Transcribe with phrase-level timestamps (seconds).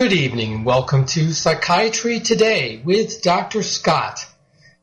[0.00, 3.64] Good evening welcome to Psychiatry Today with Dr.
[3.64, 4.24] Scott.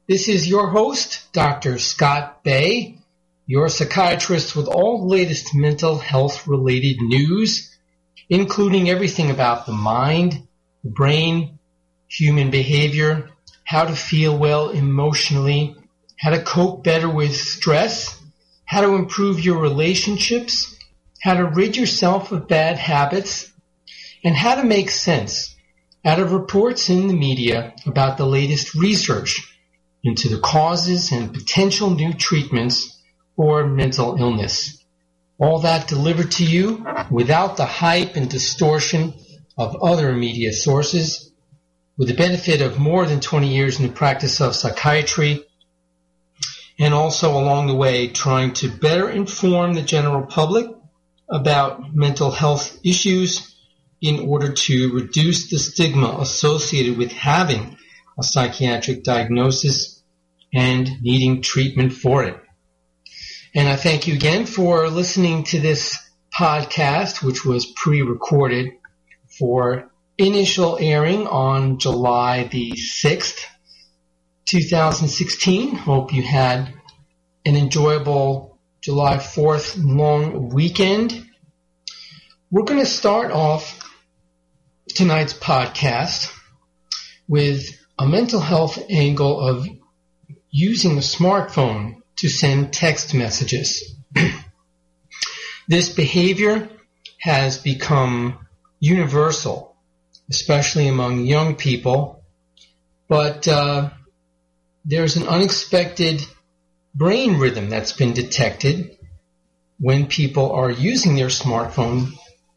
[0.09, 1.79] This is your host, Dr.
[1.79, 2.97] Scott Bay,
[3.47, 7.73] your psychiatrist with all the latest mental health related news,
[8.27, 10.45] including everything about the mind,
[10.83, 11.59] the brain,
[12.09, 13.29] human behavior,
[13.63, 15.77] how to feel well emotionally,
[16.19, 18.21] how to cope better with stress,
[18.65, 20.77] how to improve your relationships,
[21.21, 23.49] how to rid yourself of bad habits,
[24.25, 25.55] and how to make sense
[26.03, 29.55] out of reports in the media about the latest research
[30.03, 32.99] into the causes and potential new treatments
[33.35, 34.83] for mental illness.
[35.37, 39.13] All that delivered to you without the hype and distortion
[39.57, 41.31] of other media sources,
[41.97, 45.45] with the benefit of more than 20 years in the practice of psychiatry,
[46.79, 50.67] and also along the way trying to better inform the general public
[51.29, 53.54] about mental health issues
[54.05, 57.75] in order to reduce the stigma associated with having
[58.19, 60.03] a psychiatric diagnosis
[60.53, 62.37] and needing treatment for it.
[63.55, 65.97] And I thank you again for listening to this
[66.31, 68.73] podcast, which was pre-recorded
[69.39, 73.43] for initial airing on July the 6th,
[74.45, 75.75] 2016.
[75.75, 76.71] Hope you had
[77.43, 81.25] an enjoyable July 4th long weekend.
[82.51, 83.74] We're going to start off
[84.95, 86.33] tonight's podcast
[87.27, 87.65] with
[87.99, 89.67] a mental health angle of
[90.49, 93.93] using a smartphone to send text messages.
[95.67, 96.69] this behavior
[97.19, 98.39] has become
[98.79, 99.75] universal,
[100.29, 102.23] especially among young people,
[103.09, 103.89] but uh,
[104.85, 106.25] there's an unexpected
[106.93, 108.97] brain rhythm that's been detected
[109.77, 112.13] when people are using their smartphone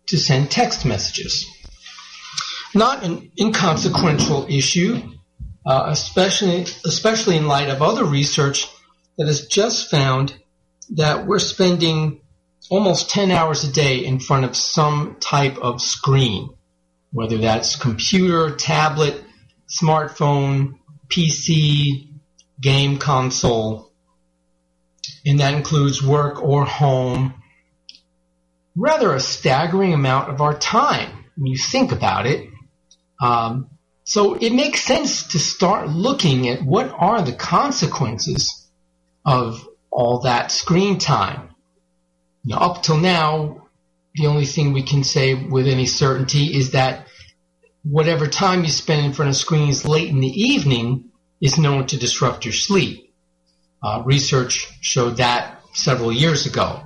[0.06, 1.44] to send text messages
[2.74, 5.00] not an inconsequential issue,
[5.66, 8.66] uh, especially especially in light of other research
[9.16, 10.34] that has just found
[10.90, 12.20] that we're spending
[12.70, 16.50] almost 10 hours a day in front of some type of screen,
[17.12, 19.22] whether that's computer, tablet,
[19.68, 20.78] smartphone,
[21.08, 22.08] PC,
[22.60, 23.92] game console,
[25.24, 27.34] and that includes work or home.
[28.76, 32.47] Rather a staggering amount of our time when you think about it.
[33.20, 33.70] Um,
[34.04, 38.66] so it makes sense to start looking at what are the consequences
[39.24, 41.50] of all that screen time.
[42.44, 43.68] Now, up till now,
[44.14, 47.06] the only thing we can say with any certainty is that
[47.82, 51.98] whatever time you spend in front of screens late in the evening is known to
[51.98, 53.12] disrupt your sleep.
[53.82, 56.82] Uh, research showed that several years ago.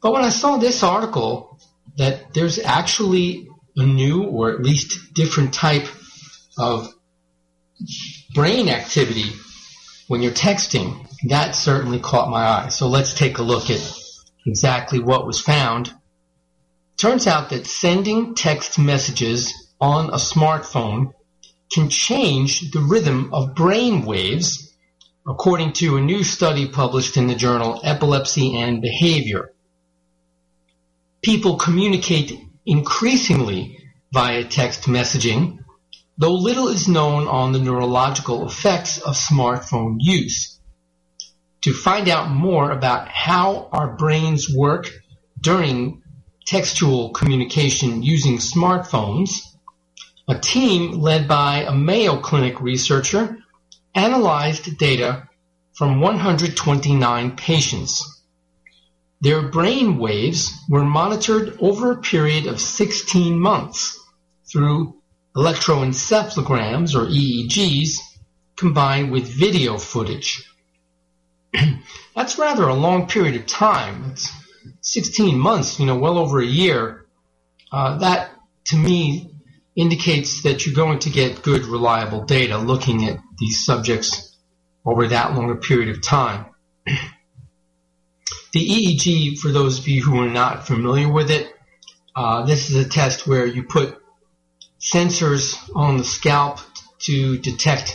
[0.00, 1.58] But when I saw this article
[1.96, 3.48] that there's actually
[3.78, 5.86] a new or at least different type
[6.58, 6.92] of
[8.34, 9.30] brain activity
[10.08, 11.06] when you're texting.
[11.28, 12.68] That certainly caught my eye.
[12.68, 13.98] So let's take a look at
[14.46, 15.92] exactly what was found.
[16.96, 21.12] Turns out that sending text messages on a smartphone
[21.72, 24.74] can change the rhythm of brain waves
[25.26, 29.52] according to a new study published in the journal Epilepsy and Behavior.
[31.22, 33.78] People communicate increasingly
[34.12, 35.58] via text messaging,
[36.18, 40.60] though little is known on the neurological effects of smartphone use.
[41.62, 44.90] To find out more about how our brains work
[45.40, 46.02] during
[46.46, 49.40] textual communication using smartphones,
[50.28, 53.38] a team led by a Mayo Clinic researcher
[53.94, 55.26] analyzed data
[55.72, 58.17] from 129 patients.
[59.20, 63.98] Their brain waves were monitored over a period of 16 months
[64.50, 64.94] through
[65.36, 67.98] electroencephalograms or EEGs
[68.56, 70.48] combined with video footage.
[72.14, 74.04] That's rather a long period of time.
[74.10, 74.30] It's
[74.82, 77.06] 16 months, you know, well over a year.
[77.72, 78.30] Uh, that,
[78.66, 79.32] to me,
[79.74, 84.36] indicates that you're going to get good, reliable data looking at these subjects
[84.84, 86.46] over that long a period of time.
[88.52, 91.52] The EEG, for those of you who are not familiar with it,
[92.16, 93.98] uh, this is a test where you put
[94.80, 96.58] sensors on the scalp
[97.00, 97.94] to detect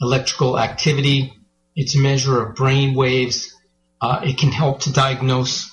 [0.00, 1.32] electrical activity.
[1.74, 3.56] It's a measure of brain waves.
[3.98, 5.70] Uh, it can help to diagnose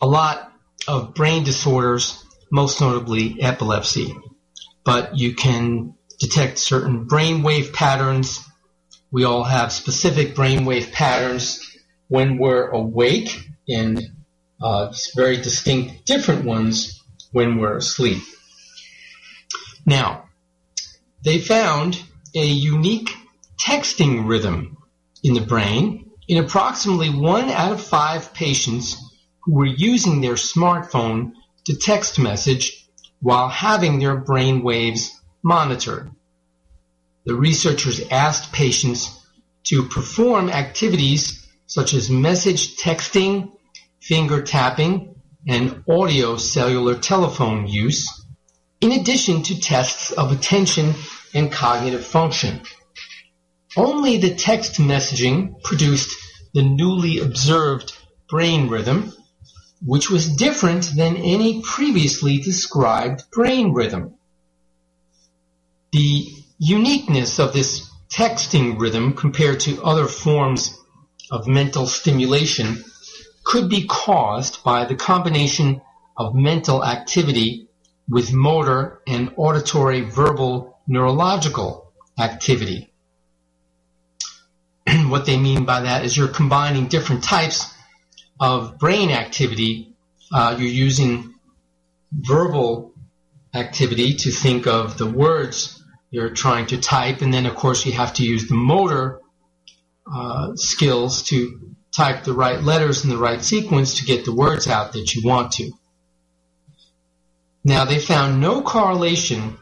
[0.00, 0.52] a lot
[0.88, 4.16] of brain disorders, most notably epilepsy.
[4.84, 8.40] But you can detect certain brain wave patterns.
[9.12, 11.60] We all have specific brain wave patterns
[12.08, 14.00] when we're awake and
[14.60, 17.02] uh, very distinct different ones
[17.32, 18.22] when we're asleep.
[19.86, 20.24] Now,
[21.24, 22.02] they found
[22.34, 23.10] a unique
[23.58, 24.76] texting rhythm
[25.22, 28.96] in the brain in approximately one out of five patients
[29.40, 31.32] who were using their smartphone
[31.64, 32.86] to text message
[33.20, 36.10] while having their brain waves monitored.
[37.26, 39.16] The researchers asked patients
[39.64, 43.52] to perform activities such as message texting,
[44.00, 45.14] finger tapping,
[45.46, 48.26] and audio cellular telephone use,
[48.80, 50.94] in addition to tests of attention
[51.34, 52.60] and cognitive function.
[53.76, 56.16] Only the text messaging produced
[56.54, 57.96] the newly observed
[58.28, 59.12] brain rhythm,
[59.84, 64.14] which was different than any previously described brain rhythm.
[65.92, 66.26] The
[66.58, 70.76] uniqueness of this texting rhythm compared to other forms
[71.30, 72.84] of mental stimulation
[73.50, 75.82] could be caused by the combination
[76.16, 77.66] of mental activity
[78.08, 82.92] with motor and auditory verbal neurological activity.
[85.08, 87.74] what they mean by that is you're combining different types
[88.38, 89.96] of brain activity.
[90.32, 91.34] Uh, you're using
[92.12, 92.92] verbal
[93.52, 95.82] activity to think of the words
[96.12, 99.18] you're trying to type, and then of course you have to use the motor
[100.06, 101.69] uh, skills to
[102.00, 105.20] type the right letters in the right sequence to get the words out that you
[105.22, 105.70] want to.
[107.62, 109.58] Now they found no correlation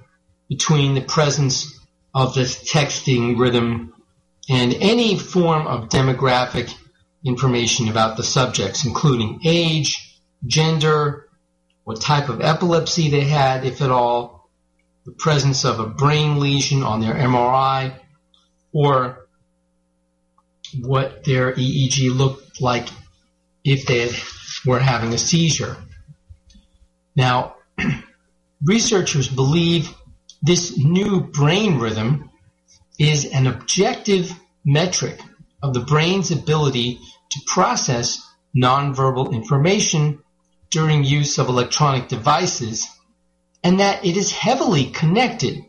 [0.49, 1.77] between the presence
[2.15, 3.93] of this texting rhythm
[4.49, 6.73] and any form of demographic
[7.25, 11.29] information about the subjects, including age, gender,
[11.83, 14.49] what type of epilepsy they had, if at all,
[15.05, 17.99] the presence of a brain lesion on their MRI,
[18.73, 19.28] or
[20.81, 22.89] what their EEG looked like
[23.65, 24.11] if they
[24.67, 25.77] were having a seizure.
[27.17, 27.57] Now,
[28.65, 29.95] researchers believe
[30.43, 32.31] this new brain rhythm
[32.99, 34.33] is an objective
[34.65, 35.21] metric
[35.63, 36.99] of the brain's ability
[37.31, 38.23] to process
[38.57, 40.21] nonverbal information
[40.71, 42.87] during use of electronic devices
[43.65, 45.65] and that it is heavily connected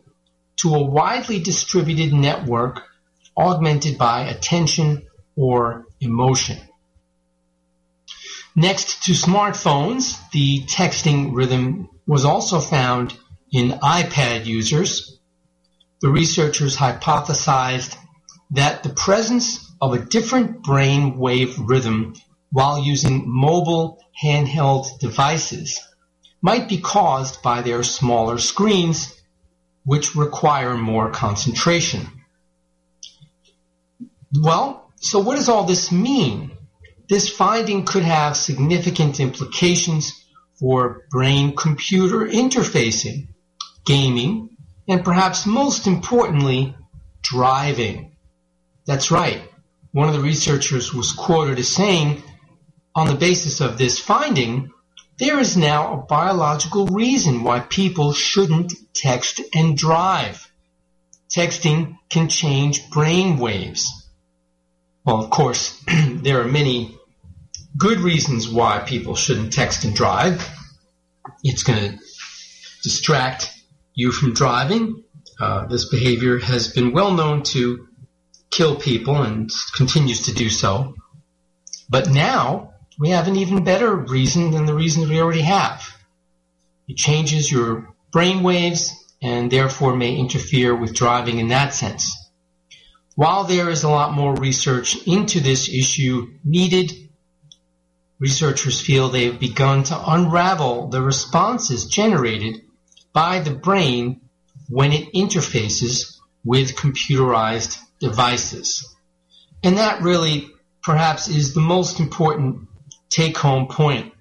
[0.56, 2.82] to a widely distributed network
[3.40, 5.06] augmented by attention
[5.36, 6.58] or emotion.
[8.54, 13.16] Next to smartphones, the texting rhythm was also found
[13.52, 15.18] in iPad users.
[16.02, 17.96] The researchers hypothesized
[18.50, 22.14] that the presence of a different brain wave rhythm
[22.50, 25.80] while using mobile handheld devices
[26.42, 29.14] might be caused by their smaller screens,
[29.84, 32.19] which require more concentration.
[34.38, 36.52] Well, so what does all this mean?
[37.08, 40.12] This finding could have significant implications
[40.58, 43.28] for brain-computer interfacing,
[43.84, 44.50] gaming,
[44.86, 46.76] and perhaps most importantly,
[47.22, 48.16] driving.
[48.86, 49.42] That's right.
[49.92, 52.22] One of the researchers was quoted as saying,
[52.94, 54.70] on the basis of this finding,
[55.18, 60.50] there is now a biological reason why people shouldn't text and drive.
[61.28, 63.99] Texting can change brain waves.
[65.04, 66.98] Well, of course, there are many
[67.76, 70.46] good reasons why people shouldn't text and drive.
[71.42, 71.98] It's going to
[72.82, 73.50] distract
[73.94, 75.04] you from driving.
[75.40, 77.88] Uh, this behavior has been well known to
[78.50, 80.94] kill people and continues to do so.
[81.88, 85.82] But now we have an even better reason than the reason we already have.
[86.88, 88.92] It changes your brain waves
[89.22, 92.19] and therefore may interfere with driving in that sense.
[93.16, 96.92] While there is a lot more research into this issue needed,
[98.18, 102.62] researchers feel they have begun to unravel the responses generated
[103.12, 104.20] by the brain
[104.68, 108.86] when it interfaces with computerized devices.
[109.62, 110.50] And that really
[110.82, 112.68] perhaps is the most important
[113.10, 114.12] take home point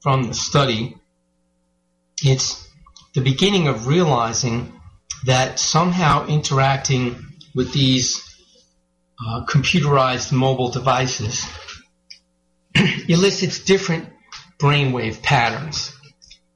[0.00, 0.96] from the study.
[2.22, 2.68] It's
[3.14, 4.80] the beginning of realizing
[5.24, 7.24] that somehow interacting
[7.54, 8.23] with these
[9.20, 11.46] uh, computerized mobile devices
[13.08, 14.08] elicits different
[14.58, 15.96] brainwave patterns.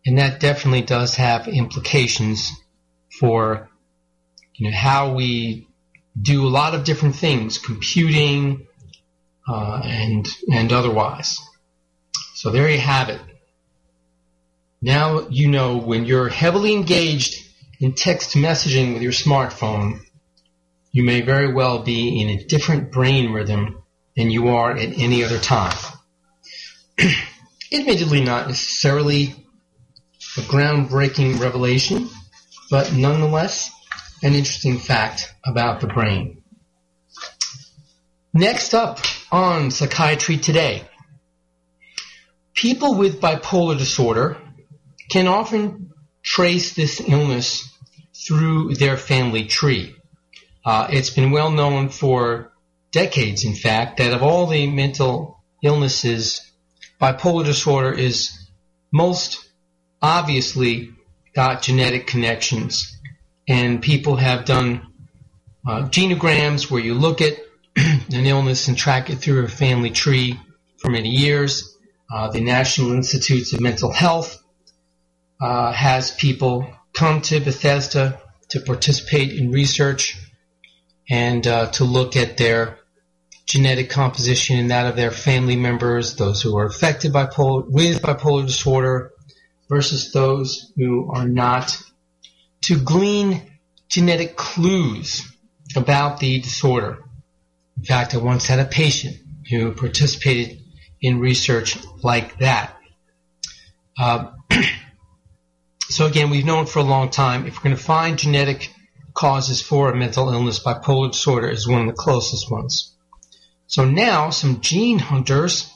[0.07, 2.53] And that definitely does have implications
[3.21, 3.69] for
[4.55, 5.69] you know, how we
[6.21, 8.67] do a lot of different things, computing
[9.47, 11.39] uh, and and otherwise.
[12.35, 13.21] So there you have it.
[14.81, 17.45] Now you know when you're heavily engaged
[17.81, 20.01] in text messaging with your smartphone,
[20.99, 23.85] you may very well be in a different brain rhythm
[24.17, 25.77] than you are at any other time.
[27.73, 29.33] Admittedly, not necessarily
[30.37, 32.09] a groundbreaking revelation,
[32.69, 33.71] but nonetheless,
[34.25, 36.43] an interesting fact about the brain.
[38.35, 38.99] Next up
[39.31, 40.83] on Psychiatry Today.
[42.55, 44.37] People with bipolar disorder
[45.13, 45.93] can often
[46.25, 47.73] trace this illness
[48.27, 49.95] through their family tree.
[50.65, 52.53] Uh, it's been well known for
[52.91, 56.41] decades, in fact, that of all the mental illnesses,
[57.01, 58.33] bipolar disorder is
[58.93, 59.49] most
[60.01, 60.91] obviously
[61.35, 62.97] got genetic connections.
[63.47, 64.93] And people have done
[65.67, 67.35] uh, genograms where you look at
[67.77, 70.39] an illness and track it through a family tree
[70.79, 71.77] for many years.
[72.13, 74.43] Uh, the National Institutes of Mental Health
[75.41, 80.19] uh, has people come to Bethesda to participate in research
[81.11, 82.79] and uh, to look at their
[83.47, 88.47] genetic composition and that of their family members, those who are affected by with bipolar
[88.47, 89.13] disorder
[89.69, 91.77] versus those who are not,
[92.63, 93.51] to glean
[93.89, 95.23] genetic clues
[95.77, 96.99] about the disorder.
[97.79, 99.17] In fact, I once had a patient
[99.49, 100.59] who participated
[101.01, 102.77] in research like that.
[103.99, 104.33] Uh,
[105.89, 108.73] so again, we've known for a long time if we're going to find genetic
[109.19, 112.93] causes for a mental illness, bipolar disorder is one of the closest ones.
[113.67, 115.69] So now some gene hunters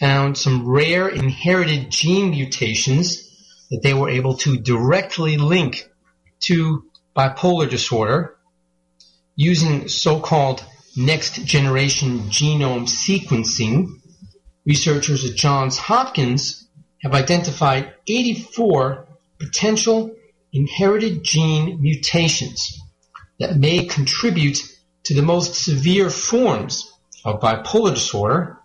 [0.00, 3.06] found some rare inherited gene mutations
[3.70, 5.88] that they were able to directly link
[6.40, 6.84] to
[7.16, 8.36] bipolar disorder
[9.36, 10.64] using so-called
[10.96, 14.00] next generation genome sequencing.
[14.66, 16.66] Researchers at Johns Hopkins
[17.00, 19.06] have identified 84
[19.38, 20.16] potential
[20.52, 22.80] inherited gene mutations
[23.38, 24.58] that may contribute
[25.04, 26.92] to the most severe forms
[27.24, 28.58] of bipolar disorder,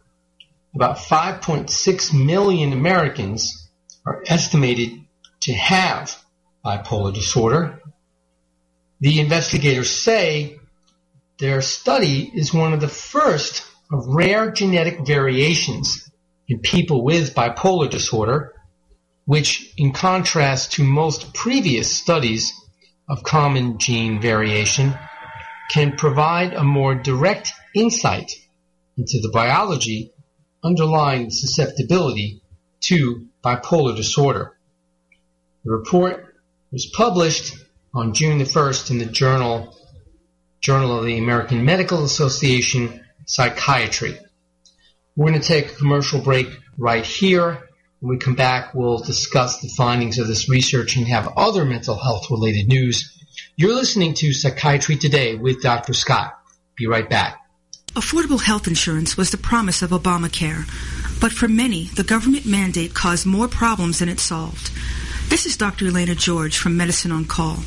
[0.76, 3.70] about 5.6 million Americans
[4.06, 4.92] are estimated
[5.42, 6.16] to have
[6.64, 7.82] bipolar disorder.
[9.00, 10.60] The investigators say
[11.40, 16.10] their study is one of the first of rare genetic variations
[16.48, 18.54] in people with bipolar disorder,
[19.28, 22.54] which in contrast to most previous studies
[23.10, 24.98] of common gene variation,
[25.70, 28.32] can provide a more direct insight
[28.98, 30.14] into the biology
[30.64, 32.42] underlying susceptibility
[32.80, 34.58] to bipolar disorder.
[35.66, 36.34] The report
[36.72, 37.54] was published
[37.94, 39.76] on June the 1st in the journal
[40.62, 44.18] Journal of the American Medical Association Psychiatry.
[45.18, 47.67] We're going to take a commercial break right here.
[48.00, 51.96] When we come back, we'll discuss the findings of this research and have other mental
[51.96, 53.12] health related news.
[53.56, 55.94] You're listening to Psychiatry Today with Dr.
[55.94, 56.38] Scott.
[56.76, 57.42] Be right back.
[57.96, 60.70] Affordable health insurance was the promise of Obamacare,
[61.20, 64.70] but for many, the government mandate caused more problems than it solved.
[65.30, 65.88] This is Dr.
[65.88, 67.58] Elena George from Medicine on Call,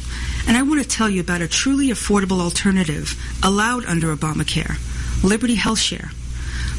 [0.47, 4.79] and I want to tell you about a truly affordable alternative allowed under Obamacare,
[5.25, 6.13] Liberty HealthShare.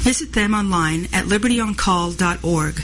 [0.00, 2.82] Visit them online at libertyoncall.org.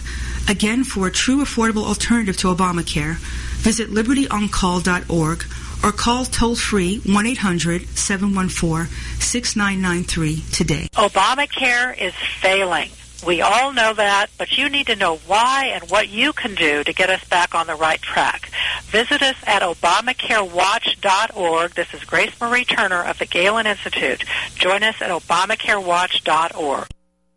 [0.48, 3.16] Again, for a true affordable alternative to Obamacare,
[3.62, 5.44] visit libertyoncall.org
[5.82, 8.86] or call toll free 1 800 714
[9.20, 10.88] 6993 today.
[10.94, 12.90] Obamacare is failing.
[13.26, 16.84] We all know that, but you need to know why and what you can do
[16.84, 18.50] to get us back on the right track.
[18.84, 21.70] Visit us at ObamacareWatch.org.
[21.72, 24.24] This is Grace Marie Turner of the Galen Institute.
[24.56, 26.86] Join us at ObamacareWatch.org.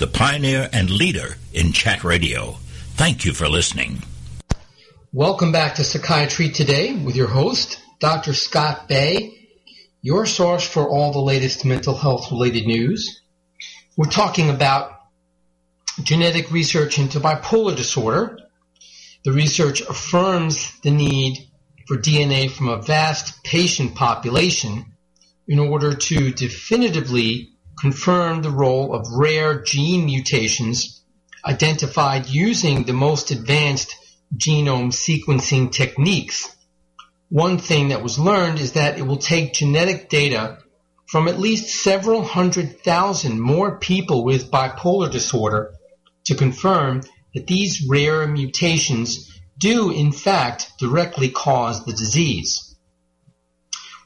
[0.00, 2.52] the pioneer and leader in chat radio.
[2.96, 4.02] Thank you for listening.
[5.12, 8.32] Welcome back to Psychiatry Today with your host, Dr.
[8.32, 9.48] Scott Bay,
[10.00, 13.20] your source for all the latest mental health related news.
[13.94, 14.92] We're talking about
[16.02, 18.38] genetic research into bipolar disorder.
[19.24, 21.46] The research affirms the need
[21.86, 24.94] for DNA from a vast patient population
[25.46, 27.50] in order to definitively
[27.80, 31.02] confirm the role of rare gene mutations
[31.44, 33.96] identified using the most advanced
[34.36, 36.54] genome sequencing techniques.
[37.30, 40.58] One thing that was learned is that it will take genetic data
[41.06, 45.72] from at least several hundred thousand more people with bipolar disorder
[46.24, 47.00] to confirm
[47.34, 52.76] that these rare mutations do in fact directly cause the disease.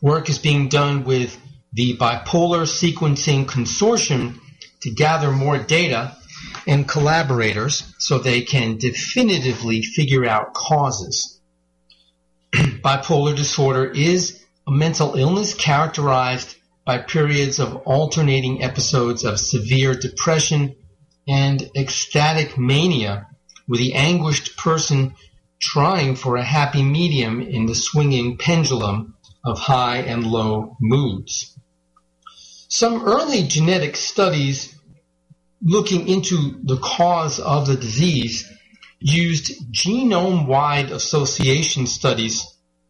[0.01, 1.39] Work is being done with
[1.75, 4.39] the Bipolar Sequencing Consortium
[4.83, 6.17] to gather more data
[6.69, 11.41] and collaborators so they can definitively figure out causes.
[12.53, 20.77] Bipolar disorder is a mental illness characterized by periods of alternating episodes of severe depression
[21.27, 23.27] and ecstatic mania,
[23.67, 25.15] with the anguished person
[25.61, 31.59] trying for a happy medium in the swinging pendulum of high and low moods.
[32.75, 34.75] Some early genetic studies
[35.63, 38.51] looking into the cause of the disease
[38.99, 42.45] used genome-wide association studies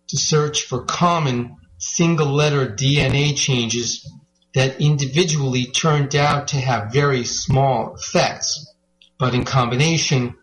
[0.09, 4.11] to search for common single-letter DNA changes
[4.55, 8.73] that individually turned out to have very small effects,
[9.19, 10.35] but in combination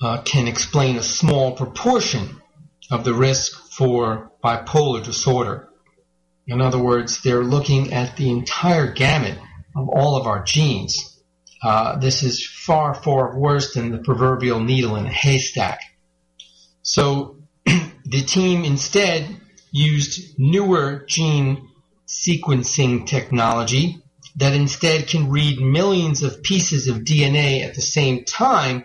[0.00, 2.40] uh, can explain a small proportion
[2.90, 5.68] of the risk for bipolar disorder.
[6.46, 9.38] In other words, they're looking at the entire gamut
[9.76, 11.20] of all of our genes.
[11.62, 15.80] Uh, this is far, far worse than the proverbial needle in a haystack.
[16.82, 19.28] So the team instead
[19.70, 21.68] used newer gene
[22.06, 24.02] sequencing technology
[24.36, 28.84] that instead can read millions of pieces of DNA at the same time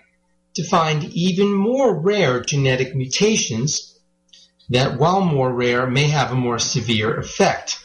[0.53, 3.96] to find even more rare genetic mutations
[4.69, 7.83] that, while more rare, may have a more severe effect.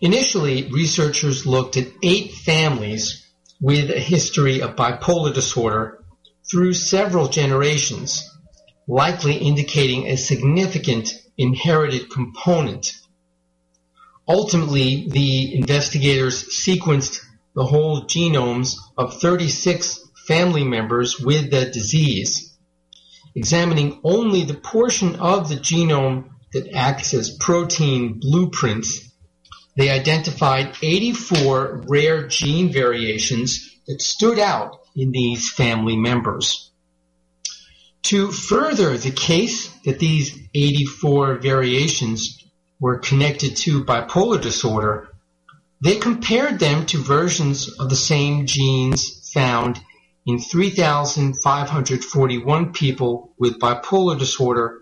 [0.00, 3.26] Initially, researchers looked at eight families
[3.60, 6.04] with a history of bipolar disorder
[6.50, 8.30] through several generations,
[8.86, 12.92] likely indicating a significant inherited component.
[14.28, 22.55] Ultimately, the investigators sequenced the whole genomes of 36 family members with the disease,
[23.36, 29.12] examining only the portion of the genome that acts as protein blueprints,
[29.76, 36.70] they identified 84 rare gene variations that stood out in these family members.
[38.04, 42.42] To further the case that these 84 variations
[42.80, 45.08] were connected to bipolar disorder,
[45.82, 49.78] they compared them to versions of the same genes found
[50.26, 54.80] in 3,541 people with bipolar disorder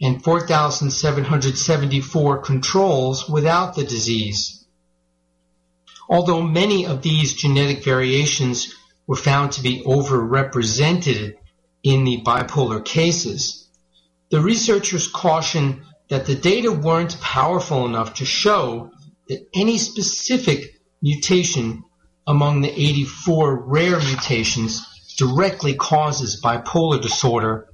[0.00, 4.64] and 4,774 controls without the disease.
[6.08, 8.74] Although many of these genetic variations
[9.06, 11.34] were found to be overrepresented
[11.82, 13.68] in the bipolar cases,
[14.30, 18.90] the researchers caution that the data weren't powerful enough to show
[19.28, 21.84] that any specific mutation
[22.26, 27.68] among the 84 rare mutations directly causes bipolar disorder,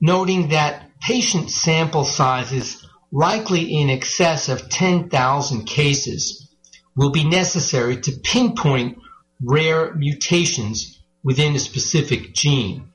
[0.00, 6.48] noting that patient sample sizes likely in excess of 10,000 cases
[6.96, 8.98] will be necessary to pinpoint
[9.42, 12.88] rare mutations within a specific gene.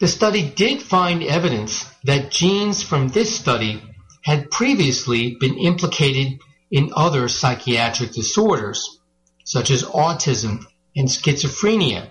[0.00, 3.82] The study did find evidence that genes from this study
[4.22, 6.38] had previously been implicated
[6.70, 9.00] in other psychiatric disorders,
[9.44, 12.10] such as autism and schizophrenia,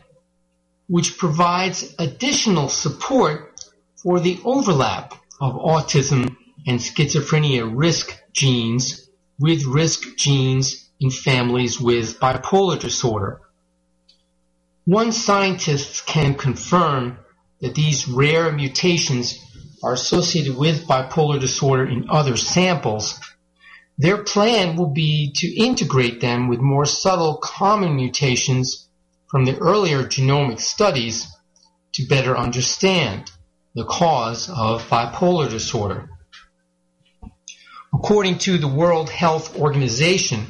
[0.88, 3.60] which provides additional support
[3.96, 12.20] for the overlap of autism and schizophrenia risk genes with risk genes in families with
[12.20, 13.42] bipolar disorder.
[14.86, 17.18] Once scientists can confirm
[17.60, 19.38] that these rare mutations
[19.84, 23.20] are associated with bipolar disorder in other samples,
[23.98, 28.88] their plan will be to integrate them with more subtle common mutations
[29.30, 31.28] from the earlier genomic studies
[31.94, 33.32] to better understand
[33.74, 36.10] the cause of bipolar disorder.
[37.94, 40.48] According to the World Health Organization,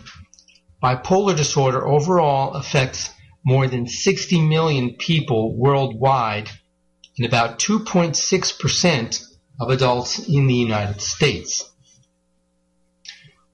[0.83, 3.09] bipolar disorder overall affects
[3.45, 6.49] more than 60 million people worldwide
[7.17, 9.23] and about 2.6%
[9.59, 11.71] of adults in the United States.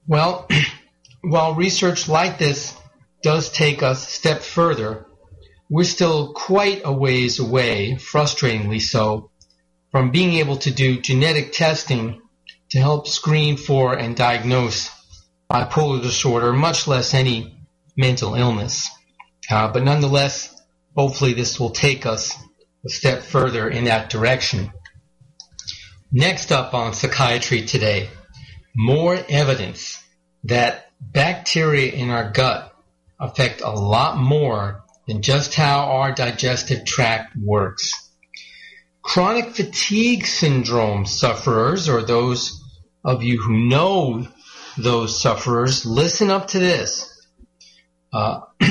[0.06, 0.48] Well,
[1.22, 2.76] while research like this
[3.22, 5.06] does take us a step further,
[5.70, 9.30] we're still quite a ways away, frustratingly so,
[9.90, 12.20] from being able to do genetic testing
[12.70, 14.90] to help screen for and diagnose
[15.50, 17.56] bipolar disorder, much less any
[17.96, 18.90] mental illness.
[19.50, 20.54] Uh, but nonetheless,
[20.96, 22.36] hopefully this will take us
[22.84, 24.70] a step further in that direction.
[26.12, 28.10] Next up on psychiatry today,
[28.74, 30.02] more evidence
[30.44, 32.74] that bacteria in our gut
[33.18, 38.10] affect a lot more than just how our digestive tract works.
[39.02, 42.62] Chronic fatigue syndrome sufferers, or those
[43.04, 44.26] of you who know
[44.78, 47.10] those sufferers, listen up to this.
[48.12, 48.40] Uh,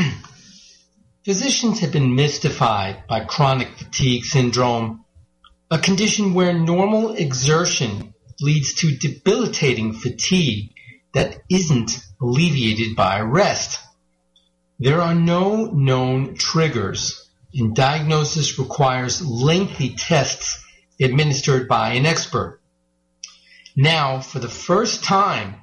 [1.23, 5.05] physicians have been mystified by chronic fatigue syndrome,
[5.69, 10.73] a condition where normal exertion leads to debilitating fatigue
[11.13, 11.91] that isn't
[12.21, 13.79] alleviated by rest.
[14.79, 20.63] There are no known triggers, and diagnosis requires lengthy tests
[20.99, 22.59] administered by an expert.
[23.75, 25.55] Now, for the first time,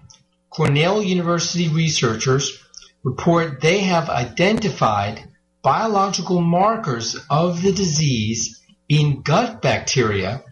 [0.50, 2.62] Cornell University researchers
[3.04, 5.24] report they have identified
[5.62, 10.42] biological markers of the disease in gut bacteria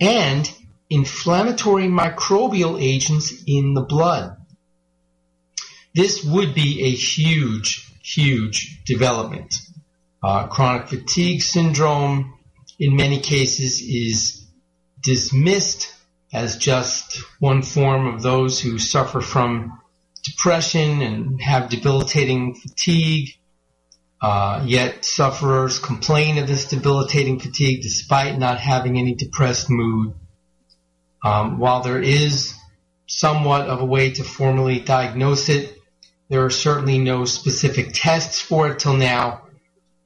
[0.00, 0.50] and
[0.94, 4.36] inflammatory microbial agents in the blood.
[5.94, 9.56] This would be a huge, huge development.
[10.22, 12.34] Uh, chronic fatigue syndrome,
[12.78, 14.46] in many cases, is
[15.00, 15.92] dismissed
[16.32, 19.80] as just one form of those who suffer from
[20.22, 23.30] depression and have debilitating fatigue.
[24.20, 30.14] Uh, yet sufferers complain of this debilitating fatigue despite not having any depressed mood.
[31.24, 32.54] Um, while there is
[33.06, 35.76] somewhat of a way to formally diagnose it,
[36.28, 39.42] there are certainly no specific tests for it till now.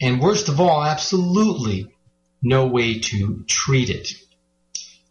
[0.01, 1.93] And worst of all, absolutely
[2.41, 4.13] no way to treat it.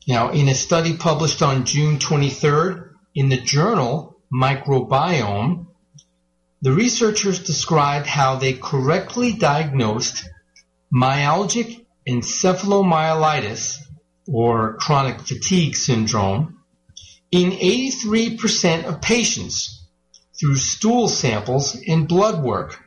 [0.08, 5.68] Now, in a study published on June 23rd in the journal Microbiome,
[6.62, 10.30] the researchers described how they correctly diagnosed
[10.94, 13.78] myalgic encephalomyelitis,
[14.28, 16.64] or chronic fatigue syndrome,
[17.32, 19.86] in 83% of patients
[20.40, 22.80] through stool samples and blood work,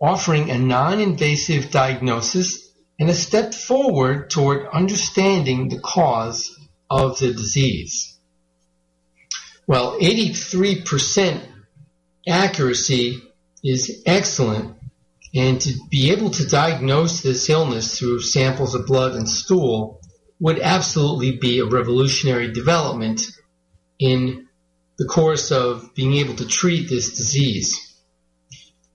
[0.00, 6.58] offering a non-invasive diagnosis and a step forward toward understanding the cause
[6.90, 8.18] of the disease.
[9.66, 11.40] Well, 83%
[12.28, 13.22] accuracy
[13.64, 14.76] is excellent,
[15.34, 20.00] and to be able to diagnose this illness through samples of blood and stool
[20.42, 23.30] would absolutely be a revolutionary development
[24.00, 24.48] in
[24.98, 27.96] the course of being able to treat this disease.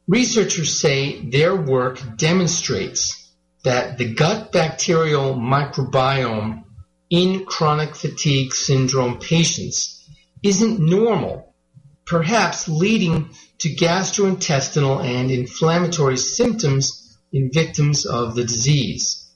[0.09, 3.31] Researchers say their work demonstrates
[3.63, 6.65] that the gut bacterial microbiome
[7.09, 10.05] in chronic fatigue syndrome patients
[10.43, 11.55] isn't normal,
[12.05, 13.29] perhaps leading
[13.59, 19.26] to gastrointestinal and inflammatory symptoms in victims of the disease.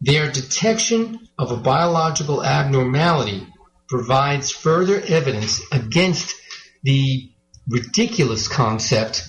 [0.00, 3.46] Their detection of a biological abnormality
[3.88, 6.34] provides further evidence against
[6.82, 7.30] the
[7.68, 9.26] ridiculous concept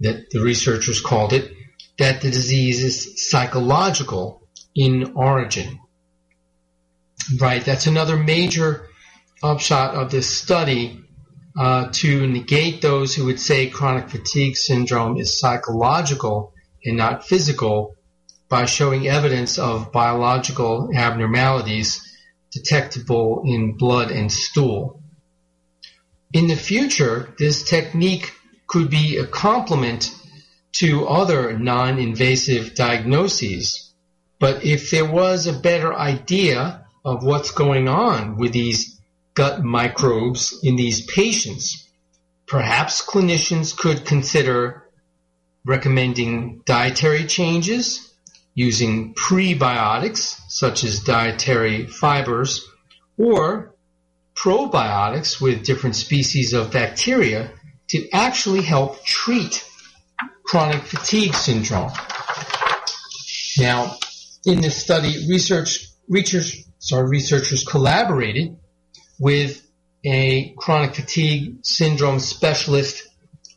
[0.00, 1.52] that the researchers called it,
[1.98, 5.78] that the disease is psychological in origin.
[7.38, 8.88] Right, that's another major
[9.42, 11.04] upshot of this study
[11.56, 17.96] uh, to negate those who would say chronic fatigue syndrome is psychological and not physical
[18.50, 22.02] by showing evidence of biological abnormalities
[22.50, 25.00] detectable in blood and stool.
[26.32, 28.34] In the future, this technique
[28.66, 30.12] could be a complement
[30.72, 33.92] to other non-invasive diagnoses.
[34.40, 39.00] But if there was a better idea of what's going on with these
[39.34, 41.88] gut microbes in these patients,
[42.46, 44.84] perhaps clinicians could consider
[45.64, 48.09] recommending dietary changes
[48.54, 52.66] using prebiotics, such as dietary fibers,
[53.16, 53.74] or
[54.34, 57.52] probiotics with different species of bacteria
[57.88, 59.64] to actually help treat
[60.44, 61.92] chronic fatigue syndrome.
[63.58, 63.96] Now,
[64.44, 68.56] in this study, research research, sorry, researchers collaborated
[69.18, 69.62] with
[70.04, 73.06] a chronic fatigue syndrome specialist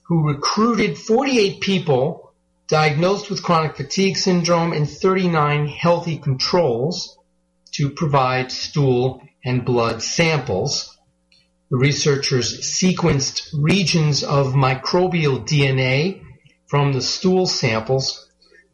[0.07, 2.32] who recruited 48 people
[2.73, 7.19] diagnosed with chronic fatigue syndrome and 39 healthy controls
[7.71, 10.97] to provide stool and blood samples.
[11.69, 16.23] The researchers sequenced regions of microbial DNA
[16.65, 18.27] from the stool samples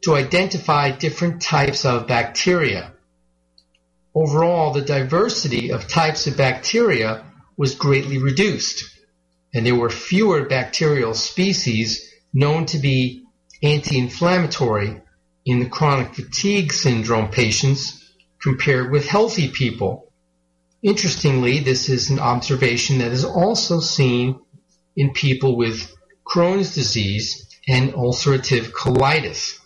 [0.04, 2.94] to identify different types of bacteria.
[4.14, 7.26] Overall, the diversity of types of bacteria
[7.58, 8.98] was greatly reduced,
[9.52, 13.19] and there were fewer bacterial species known to be
[13.62, 15.02] anti-inflammatory
[15.44, 20.12] in the chronic fatigue syndrome patients compared with healthy people.
[20.82, 24.40] Interestingly, this is an observation that is also seen
[24.96, 25.94] in people with
[26.24, 29.58] Crohn's disease and ulcerative colitis.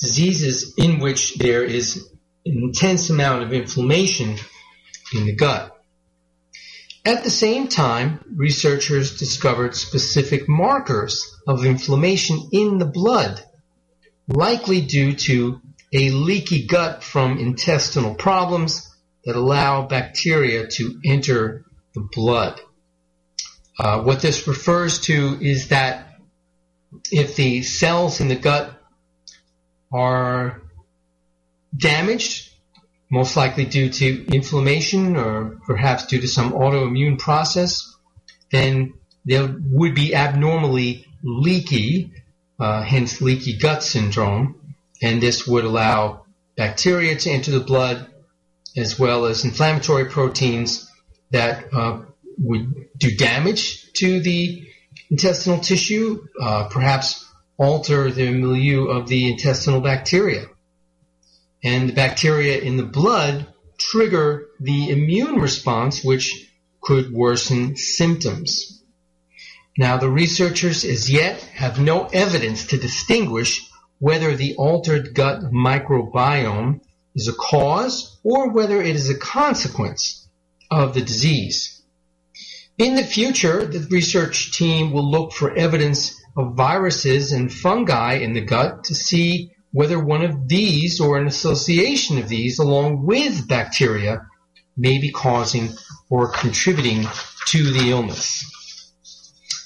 [0.00, 2.08] Diseases in which there is
[2.44, 4.36] an intense amount of inflammation
[5.14, 5.73] in the gut.
[7.06, 13.42] At the same time, researchers discovered specific markers of inflammation in the blood,
[14.26, 15.60] likely due to
[15.92, 18.90] a leaky gut from intestinal problems
[19.24, 22.60] that allow bacteria to enter the blood.
[23.78, 26.08] Uh, what this refers to is that
[27.10, 28.80] if the cells in the gut
[29.92, 30.62] are
[31.76, 32.43] damaged,
[33.14, 37.94] most likely due to inflammation or perhaps due to some autoimmune process,
[38.50, 42.12] then there would be abnormally leaky,
[42.58, 46.24] uh, hence leaky gut syndrome, and this would allow
[46.56, 48.06] bacteria to enter the blood
[48.76, 50.90] as well as inflammatory proteins
[51.30, 52.00] that uh,
[52.38, 54.66] would do damage to the
[55.08, 57.24] intestinal tissue, uh, perhaps
[57.58, 60.46] alter the milieu of the intestinal bacteria.
[61.64, 63.46] And the bacteria in the blood
[63.78, 66.50] trigger the immune response, which
[66.80, 68.82] could worsen symptoms.
[69.76, 76.80] Now, the researchers as yet have no evidence to distinguish whether the altered gut microbiome
[77.14, 80.28] is a cause or whether it is a consequence
[80.70, 81.82] of the disease.
[82.76, 88.34] In the future, the research team will look for evidence of viruses and fungi in
[88.34, 93.48] the gut to see whether one of these or an association of these along with
[93.48, 94.24] bacteria
[94.76, 95.68] may be causing
[96.08, 97.04] or contributing
[97.48, 98.92] to the illness.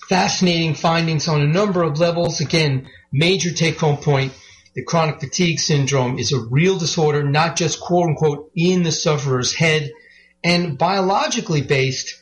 [0.08, 2.40] Fascinating findings on a number of levels.
[2.40, 4.32] Again, major take home point
[4.74, 9.52] the chronic fatigue syndrome is a real disorder, not just quote unquote in the sufferer's
[9.52, 9.90] head
[10.42, 12.14] and biologically based,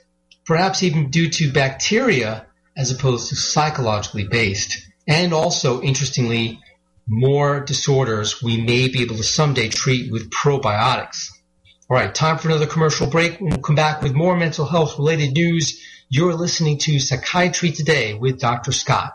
[0.44, 2.46] perhaps even due to bacteria
[2.77, 4.90] as opposed to psychologically based.
[5.07, 6.59] And also, interestingly,
[7.09, 11.31] more disorders we may be able to someday treat with probiotics.
[11.88, 13.40] All right, time for another commercial break.
[13.40, 15.81] We'll come back with more mental health related news.
[16.09, 18.73] You're listening to Psychiatry Today with Dr.
[18.73, 19.12] Scott.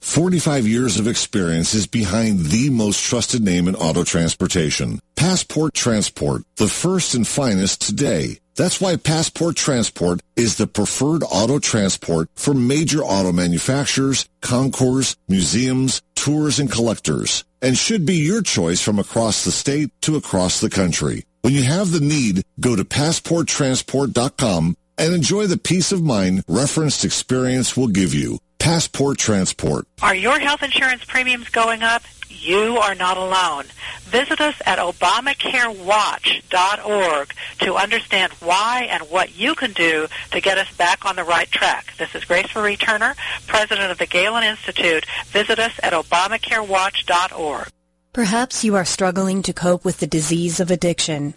[0.00, 4.98] 45 years of experience is behind the most trusted name in auto transportation.
[5.14, 8.38] Passport Transport, the first and finest today.
[8.60, 16.02] That's why Passport Transport is the preferred auto transport for major auto manufacturers, concours, museums,
[16.14, 20.68] tours, and collectors, and should be your choice from across the state to across the
[20.68, 21.24] country.
[21.40, 27.02] When you have the need, go to passporttransport.com and enjoy the peace of mind referenced
[27.02, 28.40] experience will give you.
[28.60, 29.88] Passport Transport.
[30.02, 32.02] Are your health insurance premiums going up?
[32.28, 33.64] You are not alone.
[34.02, 40.70] Visit us at ObamacareWatch.org to understand why and what you can do to get us
[40.76, 41.94] back on the right track.
[41.98, 45.04] This is Grace Marie Turner, President of the Galen Institute.
[45.26, 47.68] Visit us at ObamacareWatch.org.
[48.12, 51.34] Perhaps you are struggling to cope with the disease of addiction.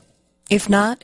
[0.49, 1.03] If not,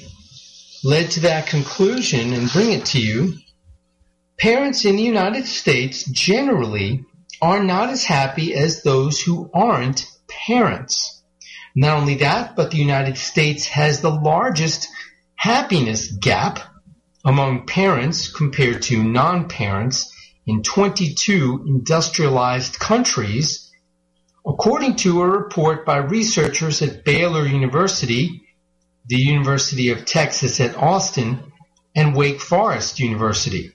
[0.84, 3.34] led to that conclusion and bring it to you.
[4.38, 7.04] Parents in the United States generally
[7.42, 11.22] are not as happy as those who aren't parents.
[11.74, 14.88] Not only that, but the United States has the largest
[15.34, 16.60] happiness gap
[17.24, 20.14] among parents compared to non-parents
[20.46, 23.70] in 22 industrialized countries,
[24.46, 28.47] according to a report by researchers at Baylor University,
[29.08, 31.52] the University of Texas at Austin,
[31.94, 33.72] and Wake Forest University.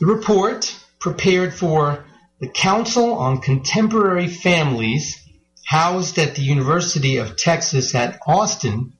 [0.00, 2.04] The report, prepared for
[2.40, 5.22] the Council on Contemporary Families,
[5.64, 8.92] housed at the University of Texas at Austin,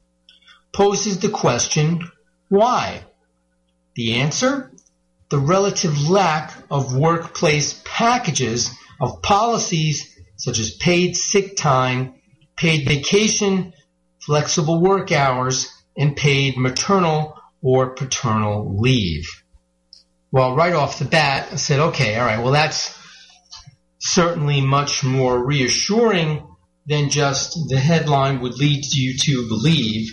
[0.72, 2.08] poses the question,
[2.48, 3.04] why?
[3.94, 4.70] The answer?
[5.30, 12.14] the relative lack of workplace packages of policies such as paid sick time,
[12.56, 13.72] paid vacation,
[14.24, 19.28] flexible work hours, and paid maternal or paternal leave.
[20.32, 22.96] Well, right off the bat, I said, okay, all right, well, that's
[23.98, 26.46] certainly much more reassuring
[26.86, 30.10] than just the headline would lead you to believe.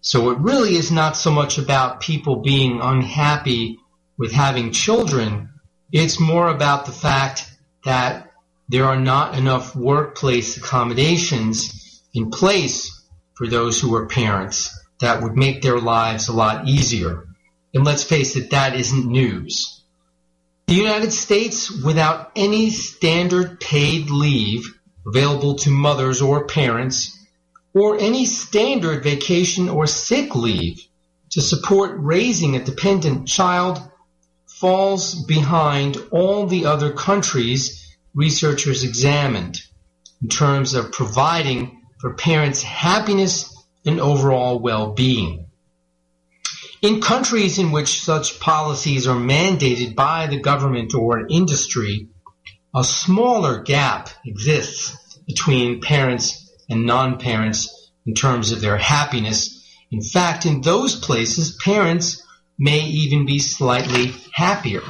[0.00, 3.78] So it really is not so much about people being unhappy
[4.18, 5.48] with having children,
[5.90, 7.50] it's more about the fact
[7.84, 8.30] that
[8.68, 13.01] there are not enough workplace accommodations in place
[13.34, 17.26] for those who are parents that would make their lives a lot easier.
[17.74, 19.82] And let's face it, that isn't news.
[20.66, 24.72] The United States, without any standard paid leave
[25.06, 27.18] available to mothers or parents,
[27.74, 30.80] or any standard vacation or sick leave
[31.30, 33.82] to support raising a dependent child,
[34.46, 39.60] falls behind all the other countries researchers examined
[40.22, 45.46] in terms of providing for parents' happiness and overall well-being.
[46.82, 52.08] In countries in which such policies are mandated by the government or industry,
[52.74, 59.64] a smaller gap exists between parents and non-parents in terms of their happiness.
[59.92, 62.26] In fact, in those places, parents
[62.58, 64.82] may even be slightly happier.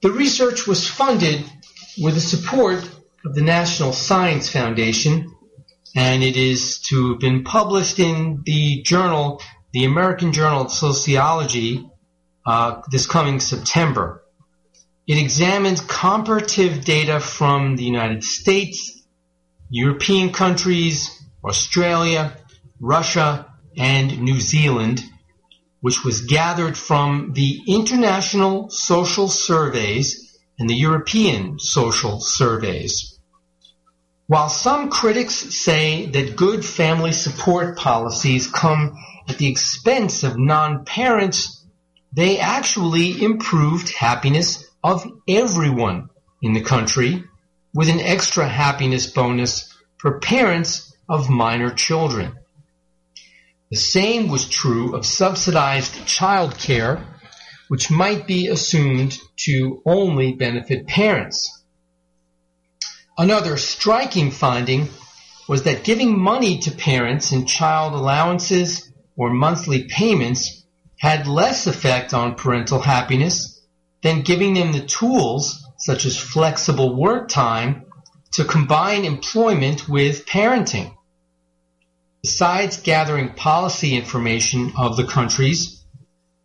[0.00, 1.44] The research was funded
[2.00, 2.88] with the support
[3.24, 5.34] of the National Science Foundation,
[5.94, 9.40] and it is to have been published in the journal,
[9.72, 11.88] the American Journal of Sociology,
[12.44, 14.24] uh, this coming September.
[15.06, 19.02] It examines comparative data from the United States,
[19.70, 22.36] European countries, Australia,
[22.80, 25.02] Russia, and New Zealand,
[25.80, 33.11] which was gathered from the International Social Surveys and the European Social Surveys.
[34.32, 38.96] While some critics say that good family support policies come
[39.28, 41.66] at the expense of non-parents,
[42.14, 46.08] they actually improved happiness of everyone
[46.40, 47.24] in the country
[47.74, 52.32] with an extra happiness bonus for parents of minor children.
[53.70, 57.04] The same was true of subsidized childcare,
[57.68, 61.61] which might be assumed to only benefit parents.
[63.18, 64.88] Another striking finding
[65.46, 70.64] was that giving money to parents in child allowances or monthly payments
[70.98, 73.60] had less effect on parental happiness
[74.02, 77.84] than giving them the tools, such as flexible work time,
[78.32, 80.96] to combine employment with parenting.
[82.22, 85.84] Besides gathering policy information of the countries,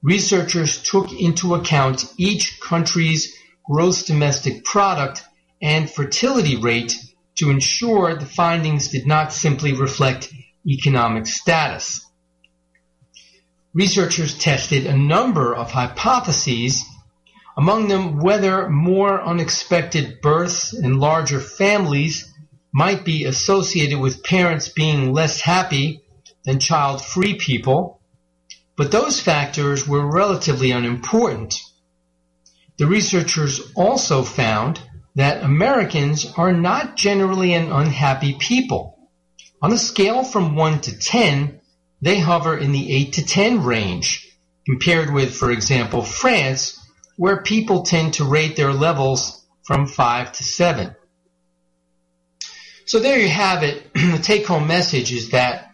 [0.04, 5.24] researchers took into account each country's gross domestic product
[5.62, 6.96] and fertility rate
[7.36, 10.34] to ensure the findings did not simply reflect
[10.66, 12.06] economic status.
[13.74, 16.84] Researchers tested a number of hypotheses,
[17.56, 22.34] among them whether more unexpected births and larger families
[22.72, 26.02] might be associated with parents being less happy
[26.44, 28.00] than child-free people,
[28.76, 31.60] but those factors were relatively unimportant.
[32.78, 34.80] The researchers also found
[35.18, 39.00] that Americans are not generally an unhappy people.
[39.64, 41.60] On a scale from 1 to 10,
[42.04, 44.32] they hover in the 8 to 10 range,
[44.68, 46.80] compared with, for example, France,
[47.16, 50.96] where people tend to rate their levels from 5 to 7.
[52.86, 53.92] So there you have it.
[53.96, 55.72] the take home message is that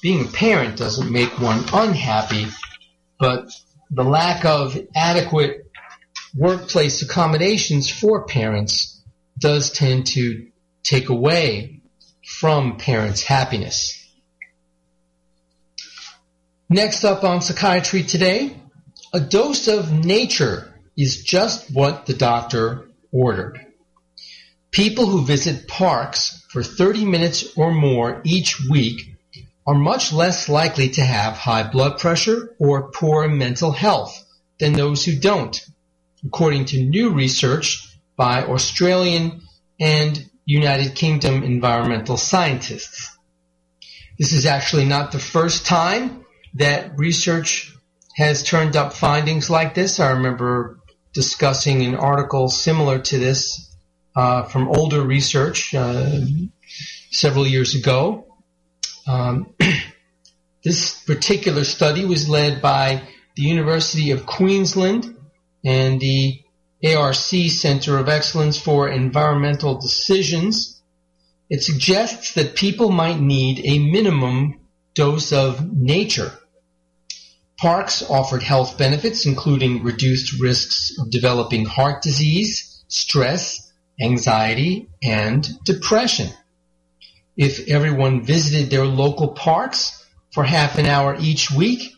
[0.00, 2.46] being a parent doesn't make one unhappy,
[3.20, 3.52] but
[3.90, 5.67] the lack of adequate
[6.36, 9.02] workplace accommodations for parents
[9.38, 10.48] does tend to
[10.82, 11.80] take away
[12.24, 13.94] from parents' happiness.
[16.68, 18.54] Next up on Psychiatry Today,
[19.12, 23.64] a dose of nature is just what the doctor ordered.
[24.70, 29.14] People who visit parks for 30 minutes or more each week
[29.66, 34.24] are much less likely to have high blood pressure or poor mental health
[34.58, 35.64] than those who don't
[36.24, 39.42] according to new research by Australian
[39.80, 43.16] and United Kingdom environmental scientists.
[44.18, 47.72] This is actually not the first time that research
[48.16, 50.00] has turned up findings like this.
[50.00, 50.80] I remember
[51.12, 53.76] discussing an article similar to this
[54.16, 56.20] uh, from older research uh,
[57.10, 58.26] several years ago.
[59.06, 59.54] Um,
[60.64, 63.02] this particular study was led by
[63.36, 65.17] the University of Queensland
[65.64, 66.42] and the
[66.84, 70.80] ARC Center of Excellence for Environmental Decisions,
[71.50, 74.60] it suggests that people might need a minimum
[74.94, 76.32] dose of nature.
[77.58, 86.28] Parks offered health benefits, including reduced risks of developing heart disease, stress, anxiety, and depression.
[87.36, 91.92] If everyone visited their local parks for half an hour each week,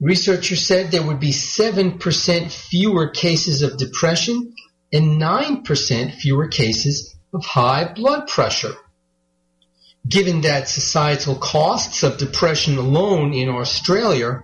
[0.00, 4.54] Researchers said there would be 7% fewer cases of depression
[4.92, 8.74] and 9% fewer cases of high blood pressure.
[10.08, 14.42] Given that societal costs of depression alone in Australia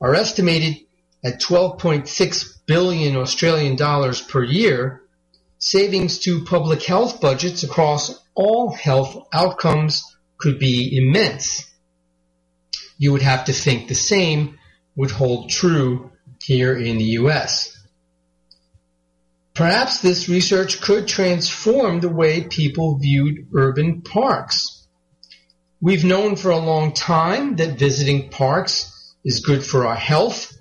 [0.00, 0.78] are estimated
[1.22, 5.02] at 12.6 billion Australian dollars per year,
[5.58, 10.02] savings to public health budgets across all health outcomes
[10.38, 11.70] could be immense.
[12.96, 14.58] You would have to think the same
[14.96, 16.10] would hold true
[16.42, 17.70] here in the US.
[19.54, 24.86] Perhaps this research could transform the way people viewed urban parks.
[25.80, 30.52] We've known for a long time that visiting parks is good for our health,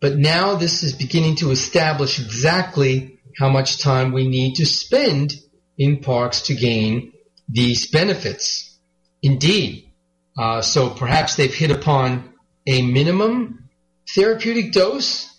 [0.00, 5.34] but now this is beginning to establish exactly how much time we need to spend
[5.78, 7.12] in parks to gain
[7.48, 8.76] these benefits.
[9.22, 9.90] Indeed,
[10.36, 12.32] uh, so perhaps they've hit upon
[12.66, 13.68] a minimum
[14.14, 15.32] therapeutic dose,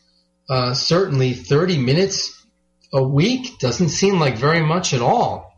[0.49, 2.33] uh, certainly 30 minutes
[2.93, 5.53] a week doesn't seem like very much at all.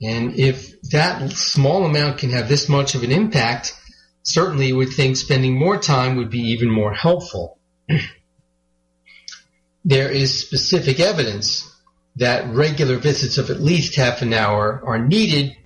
[0.00, 3.74] And if that small amount can have this much of an impact,
[4.22, 7.58] certainly you would think spending more time would be even more helpful.
[9.84, 11.68] there is specific evidence
[12.16, 15.56] that regular visits of at least half an hour are needed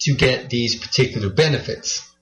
[0.00, 2.12] to get these particular benefits.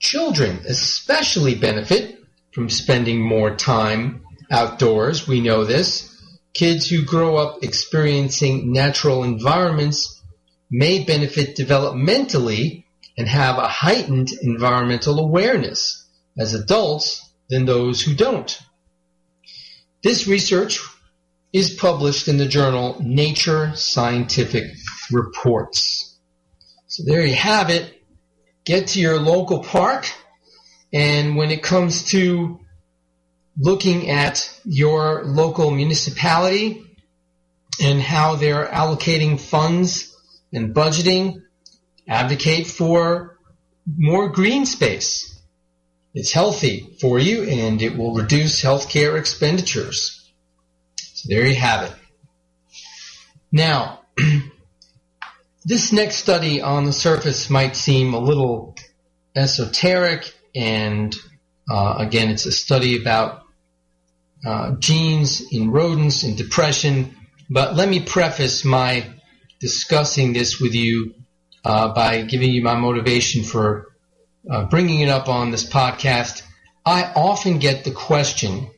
[0.00, 2.18] Children especially benefit
[2.52, 5.28] from spending more time outdoors.
[5.28, 6.08] We know this.
[6.54, 10.22] Kids who grow up experiencing natural environments
[10.70, 12.84] may benefit developmentally
[13.18, 17.20] and have a heightened environmental awareness as adults
[17.50, 18.58] than those who don't.
[20.02, 20.80] This research
[21.52, 24.64] is published in the journal Nature Scientific
[25.12, 26.18] Reports.
[26.86, 27.99] So there you have it
[28.70, 30.08] get to your local park,
[30.92, 32.60] and when it comes to
[33.58, 36.84] looking at your local municipality
[37.82, 40.16] and how they're allocating funds
[40.52, 41.42] and budgeting,
[42.06, 43.36] advocate for
[43.96, 45.40] more green space.
[46.14, 50.30] It's healthy for you and it will reduce healthcare expenditures.
[50.96, 51.96] So there you have it.
[53.50, 54.02] Now,
[55.64, 58.76] This next study on the surface might seem a little
[59.36, 61.14] esoteric, and
[61.70, 63.42] uh, again, it's a study about
[64.44, 67.14] uh, genes in rodents and depression.
[67.50, 69.06] But let me preface my
[69.60, 71.14] discussing this with you
[71.62, 73.88] uh, by giving you my motivation for
[74.50, 76.42] uh, bringing it up on this podcast.
[76.86, 78.70] I often get the question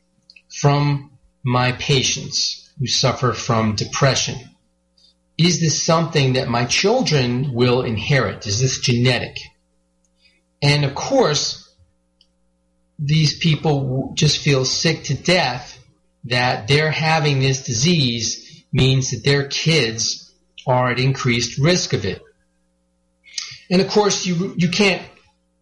[0.61, 1.12] from
[1.45, 4.51] my patients who suffer from depression
[5.47, 8.47] is this something that my children will inherit?
[8.47, 9.36] Is this genetic?
[10.61, 11.68] And of course,
[12.99, 15.78] these people just feel sick to death
[16.24, 20.32] that they're having this disease means that their kids
[20.66, 22.22] are at increased risk of it.
[23.70, 25.03] And of course, you, you can't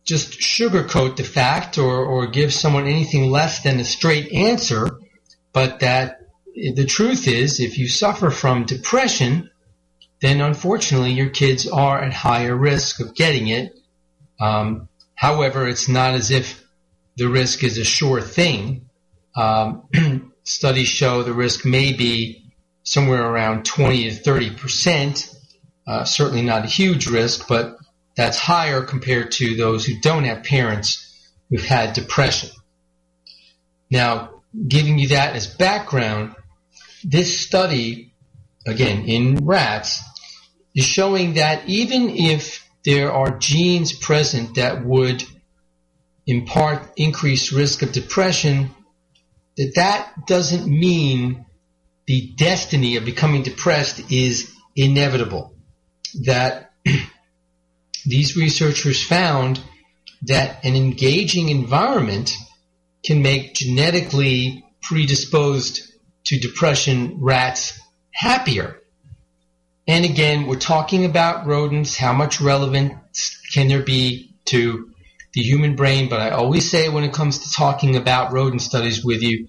[0.04, 4.98] just sugarcoat the fact or, or give someone anything less than a straight answer,
[5.52, 6.20] but that
[6.56, 9.50] eh, the truth is if you suffer from depression,
[10.20, 13.78] then unfortunately your kids are at higher risk of getting it.
[14.38, 16.62] Um, however, it's not as if
[17.16, 18.88] the risk is a sure thing.
[19.34, 19.88] Um,
[20.44, 22.52] studies show the risk may be
[22.82, 25.34] somewhere around 20 to 30 percent.
[25.86, 27.76] Uh, certainly not a huge risk, but
[28.16, 31.06] that's higher compared to those who don't have parents
[31.48, 32.50] who've had depression.
[33.90, 36.34] Now, giving you that as background,
[37.02, 38.12] this study,
[38.66, 40.02] again, in rats,
[40.74, 45.22] is showing that even if there are genes present that would
[46.26, 48.70] impart increased risk of depression,
[49.56, 51.44] that that doesn't mean
[52.06, 55.54] the destiny of becoming depressed is inevitable.
[56.22, 56.72] That
[58.06, 59.60] these researchers found
[60.22, 62.32] that an engaging environment
[63.04, 65.82] can make genetically predisposed
[66.24, 67.78] to depression rats
[68.12, 68.79] happier.
[69.90, 71.96] And again, we're talking about rodents.
[71.96, 74.88] How much relevance can there be to
[75.32, 76.08] the human brain?
[76.08, 79.48] But I always say when it comes to talking about rodent studies with you,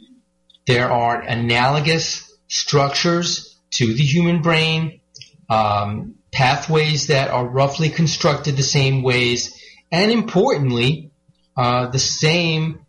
[0.65, 5.01] there are analogous structures to the human brain,
[5.47, 9.61] um, pathways that are roughly constructed the same ways,
[9.91, 11.11] and importantly,
[11.55, 12.83] uh, the same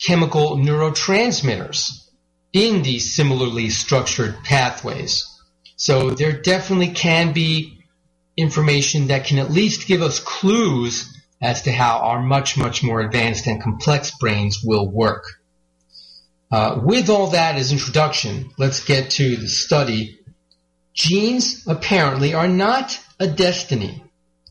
[0.00, 2.10] chemical neurotransmitters
[2.52, 5.33] in these similarly structured pathways.
[5.76, 7.78] So there definitely can be
[8.36, 13.00] information that can at least give us clues as to how our much, much more
[13.00, 15.24] advanced and complex brains will work.
[16.50, 20.18] Uh, with all that as introduction, let's get to the study.
[20.94, 24.04] Genes apparently are not a destiny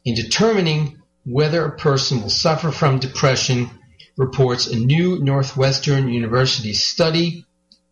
[0.03, 3.69] in determining whether a person will suffer from depression,
[4.17, 7.45] reports a new Northwestern University study.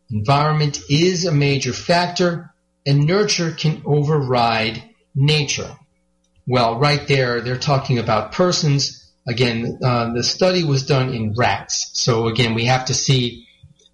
[0.09, 2.53] Environment is a major factor,
[2.85, 4.83] and nurture can override
[5.15, 5.75] nature.
[6.47, 9.11] Well, right there, they're talking about persons.
[9.27, 11.91] Again, uh, the study was done in rats.
[11.93, 13.45] So again, we have to see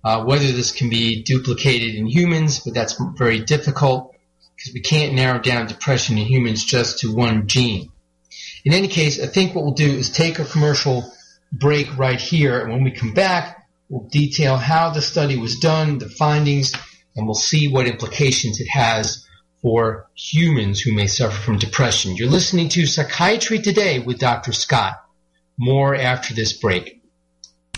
[0.03, 4.15] uh, whether this can be duplicated in humans, but that's very difficult
[4.55, 7.91] because we can't narrow down depression in humans just to one gene.
[8.63, 11.11] In any case, I think what we'll do is take a commercial
[11.51, 15.97] break right here, and when we come back, we'll detail how the study was done,
[15.97, 16.73] the findings,
[17.17, 19.25] and we'll see what implications it has
[19.61, 22.15] for humans who may suffer from depression.
[22.15, 24.53] You're listening to Psychiatry Today with Dr.
[24.53, 25.03] Scott.
[25.57, 27.01] More after this break.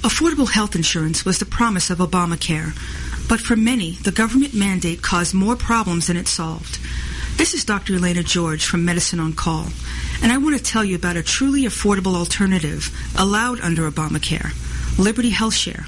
[0.02, 2.74] Affordable health insurance was the promise of Obamacare,
[3.30, 6.78] but for many, the government mandate caused more problems than it solved.
[7.38, 7.94] This is Dr.
[7.94, 9.68] Elaina George from Medicine on Call,
[10.22, 14.52] and I want to tell you about a truly affordable alternative allowed under Obamacare,
[14.98, 15.88] Liberty HealthShare.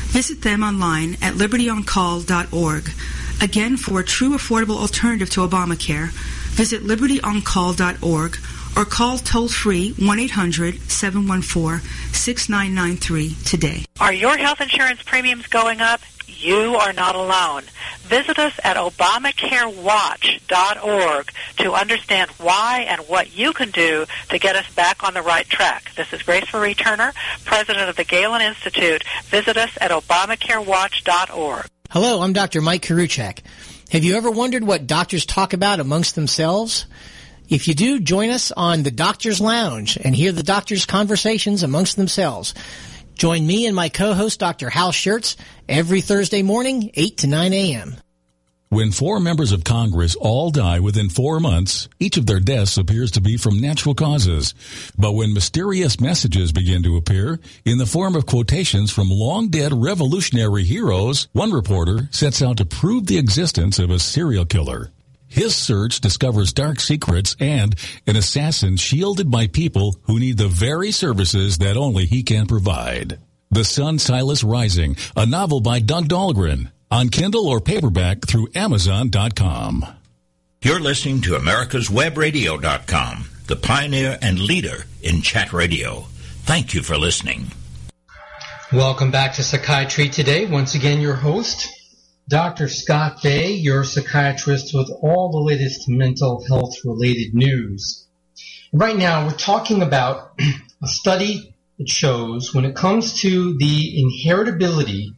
[0.11, 2.91] Visit them online at libertyoncall.org.
[3.41, 6.09] Again, for a true affordable alternative to Obamacare,
[6.51, 8.37] visit libertyoncall.org
[8.75, 11.79] or call toll free 1 800 714
[12.11, 13.85] 6993 today.
[14.01, 16.01] Are your health insurance premiums going up?
[16.41, 17.63] You are not alone.
[17.99, 24.67] Visit us at ObamacareWatch.org to understand why and what you can do to get us
[24.73, 25.93] back on the right track.
[25.95, 27.13] This is Grace Marie Turner,
[27.45, 29.03] President of the Galen Institute.
[29.25, 31.67] Visit us at ObamacareWatch.org.
[31.91, 32.61] Hello, I'm Dr.
[32.61, 33.41] Mike Koriwchak.
[33.91, 36.87] Have you ever wondered what doctors talk about amongst themselves?
[37.49, 41.97] If you do, join us on the Doctor's Lounge and hear the doctors' conversations amongst
[41.97, 42.55] themselves.
[43.21, 44.71] Join me and my co-host, Dr.
[44.71, 45.35] Hal Scherz,
[45.69, 47.97] every Thursday morning, 8 to 9 a.m.
[48.69, 53.11] When four members of Congress all die within four months, each of their deaths appears
[53.11, 54.55] to be from natural causes.
[54.97, 59.71] But when mysterious messages begin to appear in the form of quotations from long dead
[59.71, 64.89] revolutionary heroes, one reporter sets out to prove the existence of a serial killer.
[65.31, 67.73] His search discovers dark secrets and
[68.05, 73.17] an assassin shielded by people who need the very services that only he can provide.
[73.49, 79.85] The Sun Silas Rising, a novel by Doug Dahlgren on Kindle or paperback through Amazon.com.
[80.61, 86.01] You're listening to America's America'sWebRadio.com, the pioneer and leader in chat radio.
[86.43, 87.47] Thank you for listening.
[88.73, 90.45] Welcome back to Psychiatry Today.
[90.45, 91.69] Once again, your host,
[92.27, 92.67] Dr.
[92.67, 98.07] Scott Bay, your psychiatrist with all the latest mental health related news.
[98.71, 100.39] Right now, we're talking about
[100.83, 105.15] a study that shows when it comes to the inheritability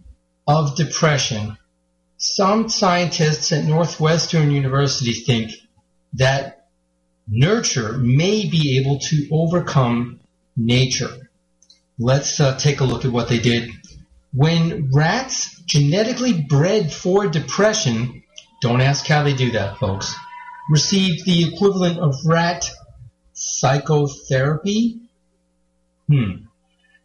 [0.48, 1.58] of depression,
[2.18, 5.52] some scientists at Northwestern University think
[6.14, 6.68] that
[7.28, 10.20] nurture may be able to overcome
[10.56, 11.30] nature.
[12.00, 13.70] Let's uh, take a look at what they did.
[14.34, 18.24] When rats genetically bred for depression,
[18.62, 20.16] don't ask how they do that, folks,
[20.70, 22.70] received the equivalent of rat
[23.34, 25.02] psychotherapy,
[26.08, 26.46] hmm,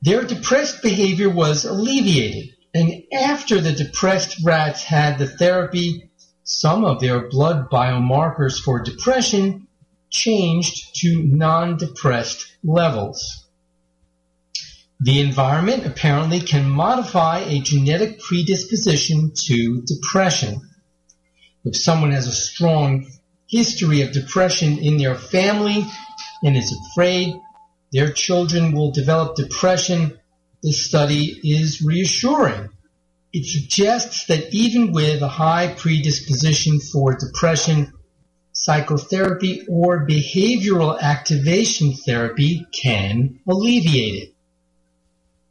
[0.03, 2.51] their depressed behavior was alleviated.
[2.75, 6.11] And after the depressed rats had the therapy,
[6.45, 9.67] some of their blood biomarkers for depression
[10.11, 13.48] changed to non-depressed levels.
[15.01, 20.61] The environment apparently can modify a genetic predisposition to depression.
[21.65, 23.07] If someone has a strong
[23.47, 25.87] history of depression in their family
[26.43, 27.41] and is afraid
[27.93, 30.19] their children will develop depression,
[30.65, 32.69] this study is reassuring.
[33.33, 37.93] It suggests that even with a high predisposition for depression,
[38.53, 44.35] psychotherapy or behavioral activation therapy can alleviate it.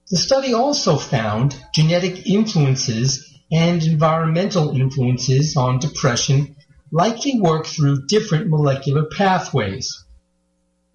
[0.09, 6.55] The study also found genetic influences and environmental influences on depression
[6.91, 10.05] likely work through different molecular pathways.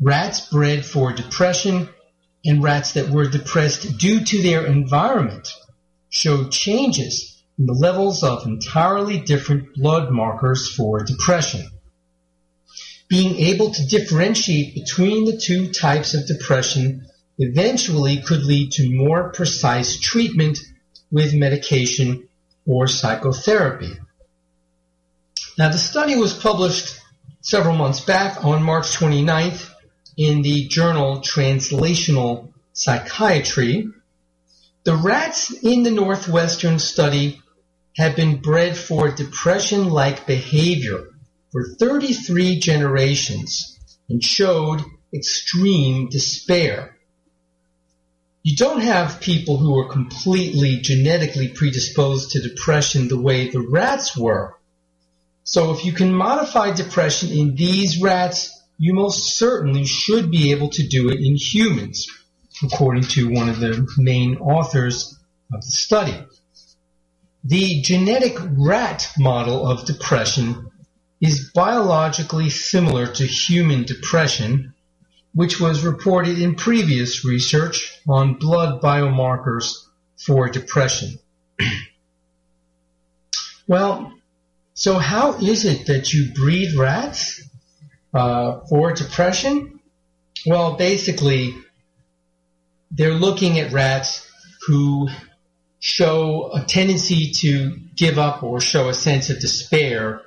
[0.01, 1.91] Rats bred for depression
[2.45, 5.53] and rats that were depressed due to their environment
[6.09, 11.69] showed changes in the levels of entirely different blood markers for depression.
[13.09, 17.07] Being able to differentiate between the two types of depression
[17.39, 20.59] eventually could lead to more precise treatment
[21.11, 22.29] with medication
[22.67, 23.93] or psychotherapy.
[25.59, 26.99] Now the study was published
[27.41, 29.71] several months back on March 29th
[30.17, 33.89] in the journal Translational Psychiatry.
[34.85, 37.41] The rats in the Northwestern study
[37.97, 41.09] have been bred for depression-like behavior
[41.51, 43.79] for 33 generations
[44.09, 44.83] and showed
[45.15, 46.92] extreme despair.
[48.45, 54.17] You don't have people who are completely genetically predisposed to depression the way the rats
[54.17, 54.55] were.
[55.45, 60.71] So if you can modify depression in these rats, you most certainly should be able
[60.71, 62.09] to do it in humans,
[62.65, 65.17] according to one of the main authors
[65.53, 66.17] of the study.
[67.45, 70.71] The genetic rat model of depression
[71.21, 74.72] is biologically similar to human depression,
[75.35, 81.19] which was reported in previous research on blood biomarkers for depression.
[83.67, 84.13] well,
[84.75, 87.49] so how is it that you breed rats?
[88.15, 89.81] uh, for depression?
[90.47, 91.55] Well, basically,
[92.91, 94.29] they're looking at rats
[94.67, 95.09] who
[95.79, 100.23] show a tendency to give up or show a sense of despair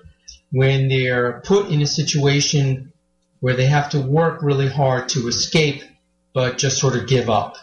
[0.51, 2.91] when they're put in a situation
[3.39, 5.83] where they have to work really hard to escape
[6.33, 7.57] but just sort of give up.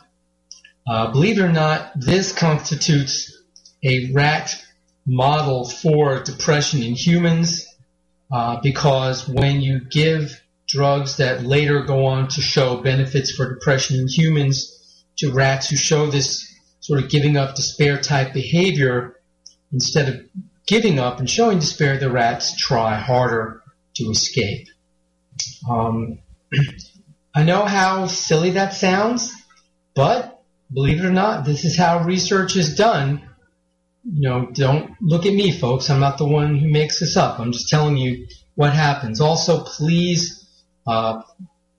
[0.87, 3.43] Uh, believe it or not, this constitutes
[3.85, 4.61] a rat
[5.07, 7.67] model for depression in humans
[8.33, 14.01] uh, because when you give drugs that later go on to show benefits for depression
[14.01, 16.49] in humans to rats who show this
[16.81, 19.17] sort of giving up despair type behavior,
[19.73, 20.21] instead of
[20.67, 23.63] giving up and showing despair, the rats try harder
[23.95, 24.67] to escape.
[25.69, 26.19] Um,
[27.35, 29.33] I know how silly that sounds,
[29.95, 30.43] but
[30.73, 33.23] believe it or not, this is how research is done
[34.05, 35.89] you know, don't look at me, folks.
[35.89, 37.39] I'm not the one who makes this up.
[37.39, 39.21] I'm just telling you what happens.
[39.21, 40.49] Also, please,
[40.87, 41.23] uh,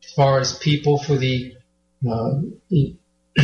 [0.03, 1.55] as far as people for the,
[2.09, 2.41] uh,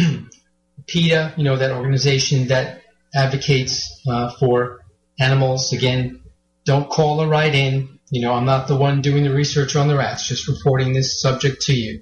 [0.87, 2.81] PETA, you know, that organization that
[3.13, 4.79] advocates uh, for
[5.19, 6.21] animals, again,
[6.63, 7.98] don't call or write in.
[8.11, 11.21] You know, I'm not the one doing the research on the rats, just reporting this
[11.21, 12.01] subject to you.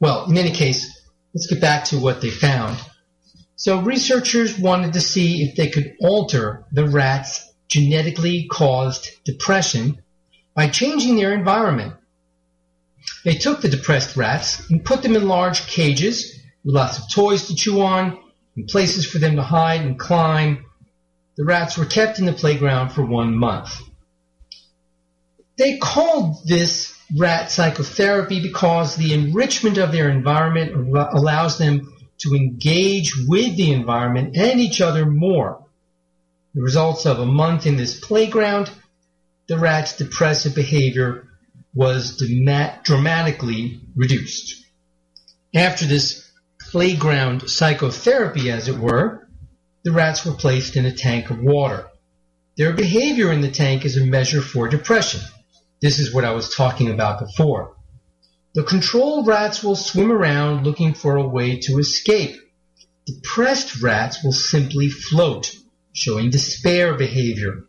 [0.00, 2.78] Well, in any case, let's get back to what they found.
[3.56, 10.02] So researchers wanted to see if they could alter the rats' genetically caused depression
[10.54, 11.94] by changing their environment.
[13.24, 17.46] They took the depressed rats and put them in large cages with lots of toys
[17.46, 18.18] to chew on
[18.56, 20.64] and places for them to hide and climb.
[21.36, 23.80] the rats were kept in the playground for one month.
[25.56, 33.12] They called this rat psychotherapy because the enrichment of their environment allows them to engage
[33.26, 35.64] with the environment and each other more.
[36.54, 38.70] The results of a month in this playground,
[39.46, 41.28] the rat's depressive behavior
[41.74, 44.64] was dramatically reduced.
[45.54, 46.30] After this
[46.60, 49.28] playground psychotherapy, as it were,
[49.82, 51.88] the rats were placed in a tank of water.
[52.56, 55.20] Their behavior in the tank is a measure for depression.
[55.82, 57.76] This is what I was talking about before.
[58.54, 62.40] The control rats will swim around looking for a way to escape.
[63.04, 65.56] Depressed rats will simply float,
[65.92, 67.64] showing despair behavior.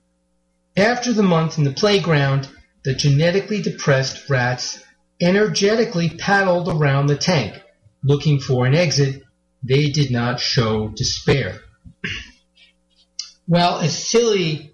[0.77, 2.47] After the month in the playground,
[2.83, 4.79] the genetically depressed rats
[5.19, 7.59] energetically paddled around the tank,
[8.03, 9.23] looking for an exit.
[9.63, 11.61] They did not show despair.
[13.47, 14.71] well, as silly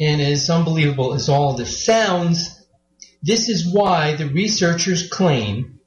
[0.00, 2.59] and as unbelievable as all this sounds,
[3.22, 5.80] this is why the researchers claim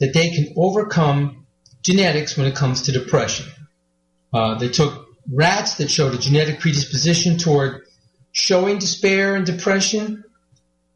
[0.00, 1.46] that they can overcome
[1.82, 3.46] genetics when it comes to depression.
[4.32, 7.82] Uh, they took rats that showed a genetic predisposition toward
[8.32, 10.24] showing despair and depression.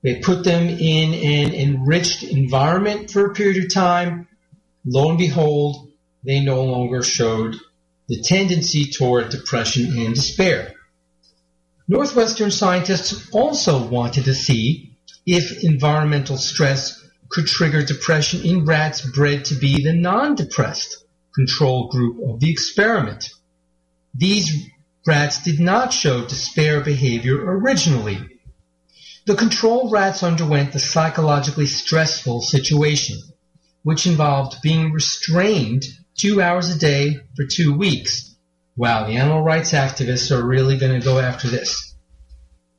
[0.03, 4.29] They put them in an enriched environment for a period of time.
[4.85, 5.91] Lo and behold,
[6.25, 7.57] they no longer showed
[8.09, 10.75] the tendency toward depression and despair.
[11.87, 14.88] Northwestern scientists also wanted to see
[15.31, 21.05] if environmental stress could trigger depression in rats bred to be the non-depressed
[21.35, 23.29] control group of the experiment.
[24.15, 24.71] These
[25.07, 28.19] rats did not show despair behavior originally.
[29.27, 33.19] The control rats underwent the psychologically stressful situation,
[33.83, 35.85] which involved being restrained
[36.17, 38.35] two hours a day for two weeks.
[38.77, 41.88] Wow, the animal rights activists are really going to go after this.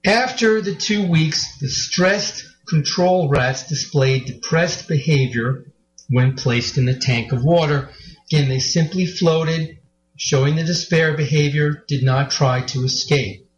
[0.05, 5.65] After the two weeks, the stressed control rats displayed depressed behavior
[6.09, 7.89] when placed in the tank of water.
[8.27, 9.79] Again, they simply floated,
[10.15, 13.49] showing the despair behavior, did not try to escape.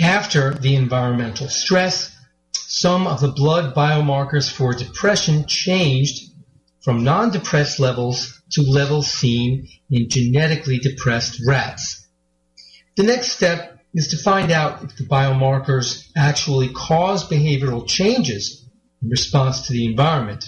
[0.00, 2.14] After the environmental stress,
[2.52, 6.30] some of the blood biomarkers for depression changed
[6.82, 12.06] from non-depressed levels to levels seen in genetically depressed rats.
[12.96, 18.68] The next step is to find out if the biomarkers actually cause behavioral changes
[19.02, 20.44] in response to the environment.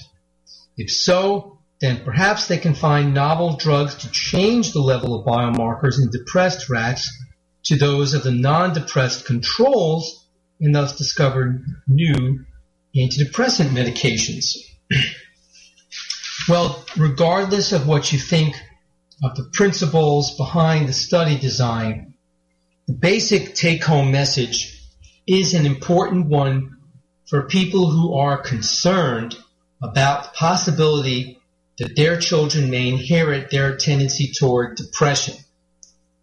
[0.76, 5.98] If so, then perhaps they can find novel drugs to change the level of biomarkers
[5.98, 7.10] in depressed rats
[7.64, 10.28] to those of the non-depressed controls
[10.60, 12.44] and thus discover new
[12.94, 14.56] antidepressant medications.
[16.50, 18.56] well, regardless of what you think
[19.24, 22.14] of the principles behind the study design,
[22.88, 24.82] the basic take-home message
[25.26, 26.78] is an important one
[27.26, 29.36] for people who are concerned
[29.82, 31.38] about the possibility
[31.76, 35.34] that their children may inherit their tendency toward depression,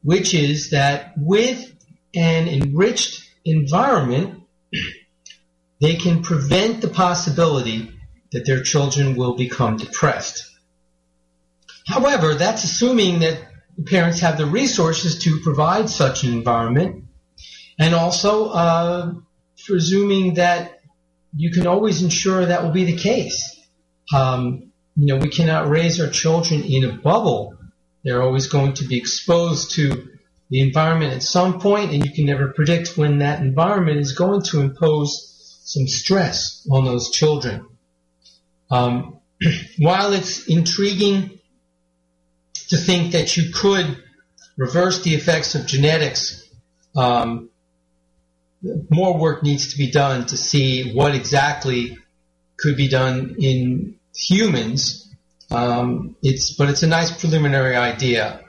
[0.01, 1.71] which is that with
[2.15, 4.41] an enriched environment,
[5.79, 7.91] they can prevent the possibility
[8.31, 10.51] that their children will become depressed.
[11.85, 13.37] However, that's assuming that
[13.83, 17.05] parents have the resources to provide such an environment,
[17.77, 19.13] and also uh,
[19.65, 20.79] presuming that
[21.35, 23.59] you can always ensure that will be the case.
[24.13, 27.57] Um, you know, we cannot raise our children in a bubble.
[28.03, 30.09] They're always going to be exposed to
[30.49, 34.43] the environment at some point, and you can never predict when that environment is going
[34.43, 37.67] to impose some stress on those children.
[38.69, 39.19] Um,
[39.79, 41.34] while it's intriguing
[42.69, 44.01] to think that you could
[44.57, 46.49] reverse the effects of genetics.
[46.95, 47.49] Um,
[48.89, 51.97] more work needs to be done to see what exactly
[52.57, 55.13] could be done in humans.
[55.51, 58.41] Um, it's but it's a nice preliminary idea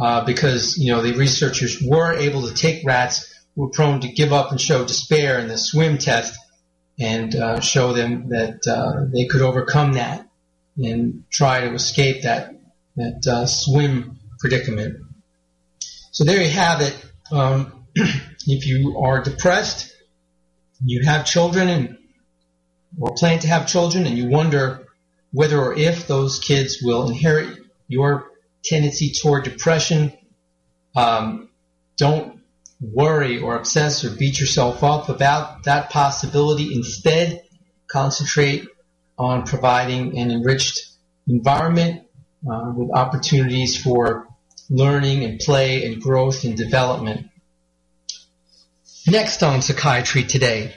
[0.00, 4.08] uh, because you know the researchers were able to take rats who were prone to
[4.08, 6.38] give up and show despair in the swim test
[6.98, 10.26] and uh, show them that uh, they could overcome that
[10.78, 12.54] and try to escape that
[12.96, 14.96] that uh, swim predicament.
[16.10, 16.96] So there you have it.
[17.30, 19.94] Um, if you are depressed,
[20.84, 21.96] you have children and
[22.98, 24.86] or plan to have children, and you wonder
[25.32, 28.30] whether or if those kids will inherit your
[28.64, 30.12] tendency toward depression,
[30.96, 31.48] um,
[31.96, 32.40] don't
[32.80, 36.74] worry or obsess or beat yourself up about that possibility.
[36.74, 37.42] Instead,
[37.86, 38.66] concentrate
[39.18, 40.88] on providing an enriched
[41.28, 42.06] environment
[42.48, 44.28] uh, with opportunities for
[44.68, 47.30] learning and play and growth and development
[49.06, 50.74] Next on Psychiatry Today,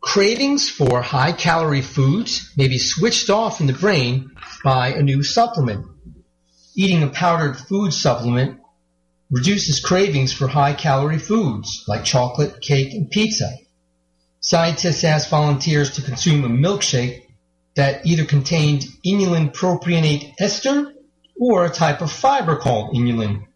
[0.00, 4.30] cravings for high calorie foods may be switched off in the brain
[4.62, 5.86] by a new supplement.
[6.76, 8.60] Eating a powdered food supplement
[9.30, 13.50] reduces cravings for high calorie foods like chocolate, cake, and pizza.
[14.40, 17.22] Scientists asked volunteers to consume a milkshake
[17.80, 20.92] that either contained inulin propionate ester
[21.40, 23.46] or a type of fiber called inulin.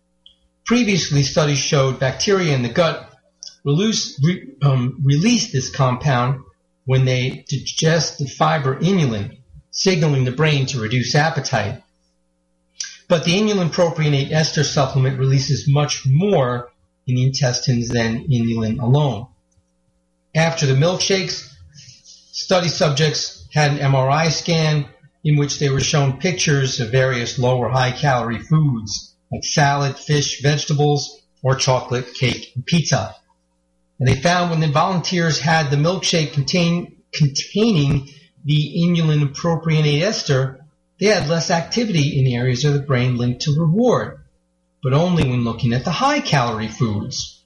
[0.65, 3.13] Previously, studies showed bacteria in the gut
[3.65, 6.41] release, re, um, release this compound
[6.87, 11.83] when they digest the fiber inulin, signaling the brain to reduce appetite.
[13.09, 16.71] But the inulin propionate ester supplement releases much more
[17.07, 19.27] in the intestines than inulin alone.
[20.35, 21.53] After the milkshakes,
[22.33, 24.87] study subjects had an MRI scan
[25.23, 29.97] in which they were shown pictures of various low or high calorie foods like salad,
[29.97, 33.15] fish, vegetables, or chocolate, cake, and pizza.
[33.99, 38.09] And they found when the volunteers had the milkshake contain, containing
[38.45, 40.61] the inulin propionate ester,
[40.99, 44.19] they had less activity in areas of the brain linked to reward,
[44.83, 47.43] but only when looking at the high calorie foods.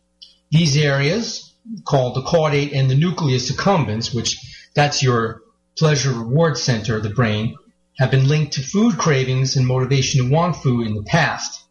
[0.51, 1.53] These areas,
[1.85, 4.39] called the caudate and the nucleus accumbens, which
[4.75, 5.43] that's your
[5.79, 7.57] pleasure reward center of the brain,
[7.99, 11.65] have been linked to food cravings and motivation to want food in the past.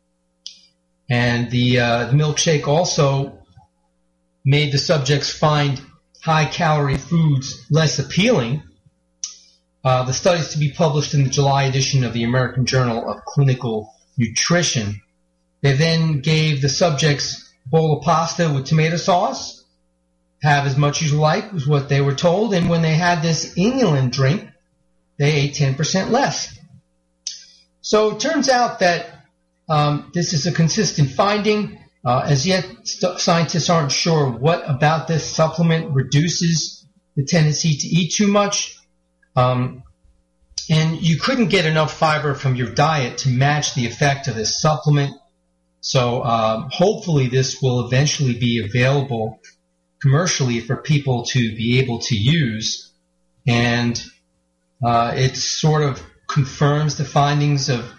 [1.09, 3.39] And the, uh, milkshake also
[4.43, 5.81] made the subjects find
[6.21, 8.63] high calorie foods less appealing
[9.87, 13.23] uh, the studies to be published in the July edition of the American Journal of
[13.23, 15.01] Clinical Nutrition.
[15.61, 19.56] They then gave the subjects bowl of pasta with tomato sauce.
[20.43, 22.53] Have as much as you like was what they were told.
[22.53, 24.47] And when they had this inulin drink,
[25.17, 26.57] they ate 10% less.
[27.81, 29.25] So it turns out that
[29.69, 31.79] um, this is a consistent finding.
[32.05, 36.85] Uh, as yet, st- scientists aren't sure what about this supplement reduces
[37.15, 38.77] the tendency to eat too much.
[39.35, 39.83] Um,
[40.69, 44.61] and you couldn't get enough fiber from your diet to match the effect of this
[44.61, 45.15] supplement.
[45.79, 49.39] So um, hopefully this will eventually be available
[50.01, 52.91] commercially for people to be able to use.
[53.45, 54.01] And
[54.83, 57.89] uh, it sort of confirms the findings of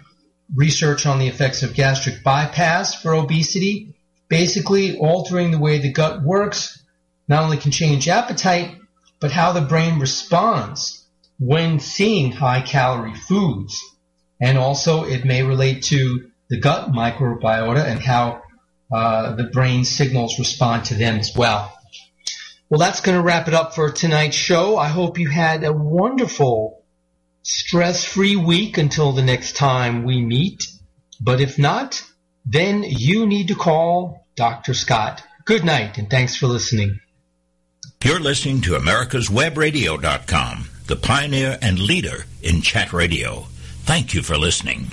[0.55, 3.95] research on the effects of gastric bypass for obesity.
[4.27, 6.81] Basically, altering the way the gut works
[7.27, 8.75] not only can change appetite,
[9.19, 11.05] but how the brain responds
[11.39, 13.79] when seeing high calorie foods.
[14.41, 18.41] And also it may relate to the gut microbiota and how
[18.91, 21.73] uh, the brain signals respond to them as well.
[22.69, 24.77] Well, that's going to wrap it up for tonight's show.
[24.77, 26.83] I hope you had a wonderful,
[27.41, 30.67] stress-free week until the next time we meet.
[31.19, 32.03] But if not,
[32.45, 34.73] then you need to call Dr.
[34.73, 35.23] Scott.
[35.45, 36.99] Good night, and thanks for listening.
[38.03, 43.45] You're listening to America'sWebRadio.com the pioneer and leader in chat radio.
[43.83, 44.87] Thank you for listening.